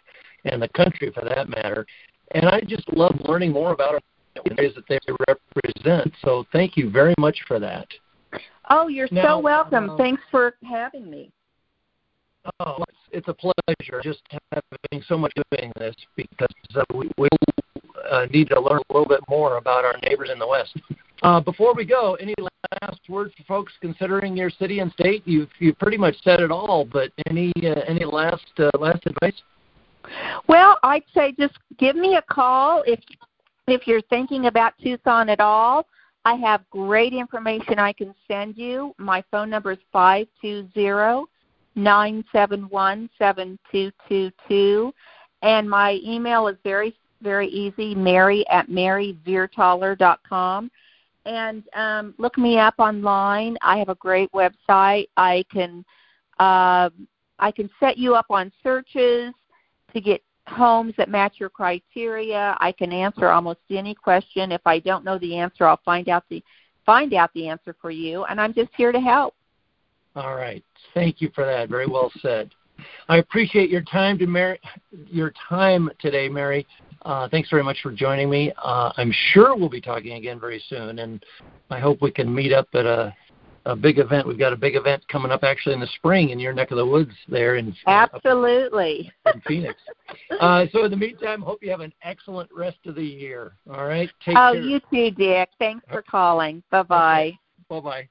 and 0.45 0.61
the 0.61 0.69
country 0.69 1.11
for 1.13 1.23
that 1.23 1.49
matter. 1.49 1.85
And 2.31 2.45
I 2.45 2.61
just 2.61 2.91
love 2.93 3.15
learning 3.25 3.51
more 3.51 3.73
about 3.73 4.01
the 4.35 4.51
areas 4.57 4.75
that 4.75 4.87
they 4.87 4.99
represent. 5.27 6.13
So 6.23 6.45
thank 6.51 6.75
you 6.75 6.89
very 6.89 7.13
much 7.19 7.37
for 7.47 7.59
that. 7.59 7.87
Oh, 8.69 8.87
you're 8.87 9.07
now, 9.11 9.37
so 9.37 9.39
welcome. 9.39 9.91
Um, 9.91 9.97
Thanks 9.97 10.21
for 10.31 10.55
having 10.67 11.09
me. 11.09 11.31
Oh, 12.59 12.83
it's, 12.89 12.97
it's 13.13 13.27
a 13.27 13.33
pleasure 13.33 14.01
just 14.03 14.21
having 14.51 15.03
so 15.07 15.17
much 15.17 15.31
doing 15.51 15.71
this 15.77 15.95
because 16.15 16.47
uh, 16.75 16.83
we 16.93 17.09
we 17.17 17.27
uh, 18.11 18.25
need 18.31 18.49
to 18.49 18.59
learn 18.59 18.81
a 18.89 18.93
little 18.93 19.07
bit 19.07 19.21
more 19.29 19.57
about 19.57 19.85
our 19.85 19.95
neighbors 20.03 20.29
in 20.31 20.39
the 20.39 20.47
West. 20.47 20.75
Uh, 21.21 21.39
before 21.39 21.73
we 21.73 21.85
go, 21.85 22.15
any 22.15 22.33
last 22.81 22.99
words 23.07 23.33
for 23.37 23.43
folks 23.43 23.73
considering 23.81 24.35
your 24.35 24.49
city 24.49 24.79
and 24.79 24.91
state? 24.93 25.21
You've 25.25 25.49
you 25.59 25.73
pretty 25.73 25.97
much 25.97 26.15
said 26.23 26.39
it 26.41 26.51
all, 26.51 26.85
but 26.85 27.11
any 27.27 27.51
uh, 27.63 27.81
any 27.87 28.05
last 28.05 28.45
uh, 28.57 28.69
last 28.79 29.05
advice? 29.05 29.41
Well, 30.47 30.77
I'd 30.83 31.03
say 31.13 31.33
just 31.39 31.57
give 31.77 31.95
me 31.95 32.15
a 32.15 32.21
call 32.21 32.83
if 32.85 32.99
if 33.67 33.87
you're 33.87 34.01
thinking 34.09 34.47
about 34.47 34.73
Tucson 34.81 35.29
at 35.29 35.39
all. 35.39 35.87
I 36.25 36.35
have 36.35 36.61
great 36.69 37.13
information 37.13 37.79
I 37.79 37.91
can 37.91 38.15
send 38.29 38.57
you. 38.57 38.93
My 38.97 39.23
phone 39.29 39.49
number 39.49 39.73
is 39.73 39.79
five 39.91 40.27
two 40.41 40.67
zero 40.73 41.27
nine 41.75 42.23
seven 42.31 42.69
one 42.69 43.09
seven 43.17 43.57
two 43.71 43.91
two 44.07 44.31
two, 44.47 44.93
and 45.41 45.69
my 45.69 45.99
email 46.03 46.47
is 46.47 46.55
very 46.63 46.95
very 47.21 47.47
easy, 47.47 47.95
Mary 47.95 48.47
at 48.49 48.69
maryviertaler.com. 48.69 50.71
And 51.25 51.63
um, 51.73 52.13
look 52.17 52.37
me 52.37 52.59
up 52.59 52.73
online. 52.79 53.57
I 53.61 53.77
have 53.77 53.87
a 53.87 53.95
great 53.95 54.29
website. 54.33 55.07
I 55.15 55.45
can 55.51 55.85
uh, 56.39 56.89
I 57.39 57.51
can 57.51 57.69
set 57.79 57.97
you 57.97 58.15
up 58.15 58.25
on 58.29 58.51
searches 58.61 59.33
to 59.93 60.01
get 60.01 60.21
homes 60.47 60.93
that 60.97 61.09
match 61.09 61.35
your 61.39 61.49
criteria. 61.49 62.57
I 62.59 62.73
can 62.73 62.91
answer 62.91 63.29
almost 63.29 63.59
any 63.69 63.95
question. 63.95 64.51
If 64.51 64.61
I 64.65 64.79
don't 64.79 65.05
know 65.05 65.17
the 65.17 65.37
answer, 65.37 65.65
I'll 65.65 65.79
find 65.85 66.09
out 66.09 66.25
the 66.29 66.43
find 66.85 67.13
out 67.13 67.31
the 67.33 67.47
answer 67.47 67.73
for 67.81 67.91
you, 67.91 68.25
and 68.25 68.41
I'm 68.41 68.53
just 68.53 68.71
here 68.75 68.91
to 68.91 68.99
help. 68.99 69.35
All 70.15 70.35
right. 70.35 70.63
Thank 70.93 71.21
you 71.21 71.31
for 71.33 71.45
that. 71.45 71.69
Very 71.69 71.87
well 71.87 72.11
said. 72.21 72.51
I 73.07 73.17
appreciate 73.17 73.69
your 73.69 73.81
time 73.81 74.17
to 74.19 74.27
Mary, 74.27 74.59
your 75.07 75.33
time 75.49 75.89
today, 75.99 76.27
Mary. 76.27 76.65
Uh, 77.03 77.27
thanks 77.29 77.49
very 77.49 77.63
much 77.63 77.77
for 77.83 77.91
joining 77.91 78.29
me. 78.29 78.51
Uh, 78.63 78.91
I'm 78.97 79.13
sure 79.31 79.55
we'll 79.55 79.69
be 79.69 79.81
talking 79.81 80.13
again 80.13 80.39
very 80.39 80.63
soon, 80.69 80.99
and 80.99 81.23
I 81.69 81.79
hope 81.79 82.01
we 82.01 82.11
can 82.11 82.33
meet 82.33 82.53
up 82.53 82.67
at 82.73 82.85
a 82.85 83.13
a 83.65 83.75
big 83.75 83.97
event. 83.97 84.27
We've 84.27 84.37
got 84.37 84.53
a 84.53 84.57
big 84.57 84.75
event 84.75 85.07
coming 85.07 85.31
up 85.31 85.43
actually 85.43 85.73
in 85.73 85.79
the 85.79 85.87
spring 85.95 86.29
in 86.29 86.39
your 86.39 86.53
neck 86.53 86.71
of 86.71 86.77
the 86.77 86.85
woods 86.85 87.13
there 87.29 87.55
in 87.55 87.73
absolutely 87.87 89.11
in 89.33 89.41
Phoenix. 89.47 89.75
Uh, 90.39 90.65
so 90.71 90.83
in 90.83 90.91
the 90.91 90.97
meantime, 90.97 91.41
hope 91.41 91.59
you 91.61 91.71
have 91.71 91.79
an 91.79 91.93
excellent 92.03 92.49
rest 92.53 92.79
of 92.85 92.95
the 92.95 93.05
year. 93.05 93.53
All 93.69 93.85
right, 93.85 94.09
take 94.25 94.35
oh, 94.37 94.53
care. 94.53 94.61
you 94.61 94.79
too, 94.91 95.11
Dick. 95.11 95.49
Thanks 95.59 95.85
for 95.89 96.01
calling. 96.01 96.61
Bye 96.71 96.83
bye. 96.83 97.39
Bye 97.69 97.79
bye. 97.79 98.09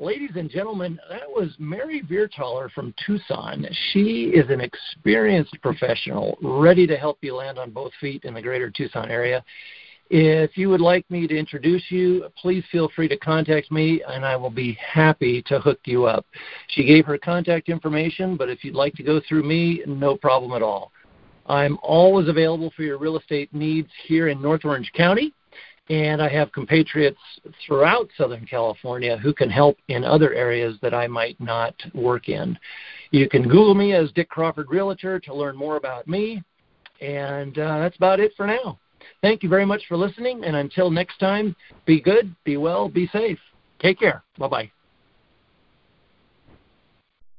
Ladies 0.00 0.30
and 0.34 0.48
gentlemen, 0.48 0.98
that 1.10 1.28
was 1.28 1.54
Mary 1.58 2.00
Viertaler 2.00 2.70
from 2.70 2.94
Tucson. 3.04 3.66
She 3.92 4.32
is 4.34 4.48
an 4.48 4.62
experienced 4.62 5.54
professional, 5.60 6.38
ready 6.40 6.86
to 6.86 6.96
help 6.96 7.18
you 7.20 7.36
land 7.36 7.58
on 7.58 7.70
both 7.70 7.92
feet 8.00 8.24
in 8.24 8.32
the 8.32 8.40
greater 8.40 8.70
Tucson 8.70 9.10
area. 9.10 9.44
If 10.08 10.56
you 10.56 10.70
would 10.70 10.80
like 10.80 11.04
me 11.10 11.26
to 11.26 11.36
introduce 11.36 11.82
you, 11.90 12.24
please 12.40 12.64
feel 12.72 12.88
free 12.96 13.08
to 13.08 13.18
contact 13.18 13.70
me 13.70 14.02
and 14.08 14.24
I 14.24 14.36
will 14.36 14.48
be 14.48 14.72
happy 14.80 15.42
to 15.42 15.60
hook 15.60 15.80
you 15.84 16.06
up. 16.06 16.24
She 16.68 16.82
gave 16.86 17.04
her 17.04 17.18
contact 17.18 17.68
information, 17.68 18.38
but 18.38 18.48
if 18.48 18.64
you'd 18.64 18.74
like 18.74 18.94
to 18.94 19.02
go 19.02 19.20
through 19.28 19.42
me, 19.42 19.82
no 19.86 20.16
problem 20.16 20.52
at 20.52 20.62
all. 20.62 20.92
I'm 21.44 21.76
always 21.82 22.26
available 22.26 22.72
for 22.74 22.84
your 22.84 22.96
real 22.96 23.18
estate 23.18 23.52
needs 23.52 23.90
here 24.06 24.28
in 24.28 24.40
North 24.40 24.64
Orange 24.64 24.90
County 24.94 25.34
and 25.90 26.22
I 26.22 26.28
have 26.28 26.52
compatriots 26.52 27.18
throughout 27.66 28.08
Southern 28.16 28.46
California 28.46 29.18
who 29.18 29.34
can 29.34 29.50
help 29.50 29.76
in 29.88 30.04
other 30.04 30.32
areas 30.32 30.78
that 30.82 30.94
I 30.94 31.08
might 31.08 31.38
not 31.40 31.74
work 31.94 32.28
in. 32.28 32.56
You 33.10 33.28
can 33.28 33.42
Google 33.42 33.74
me 33.74 33.92
as 33.92 34.12
Dick 34.12 34.30
Crawford 34.30 34.68
Realtor 34.70 35.18
to 35.18 35.34
learn 35.34 35.56
more 35.56 35.76
about 35.76 36.06
me, 36.06 36.42
and 37.00 37.58
uh, 37.58 37.80
that's 37.80 37.96
about 37.96 38.20
it 38.20 38.32
for 38.36 38.46
now. 38.46 38.78
Thank 39.20 39.42
you 39.42 39.48
very 39.48 39.66
much 39.66 39.82
for 39.88 39.96
listening, 39.96 40.44
and 40.44 40.54
until 40.56 40.90
next 40.90 41.18
time, 41.18 41.56
be 41.86 42.00
good, 42.00 42.34
be 42.44 42.56
well, 42.56 42.88
be 42.88 43.08
safe. 43.08 43.38
Take 43.80 43.98
care. 43.98 44.22
Bye 44.38 44.48
bye. 44.48 44.70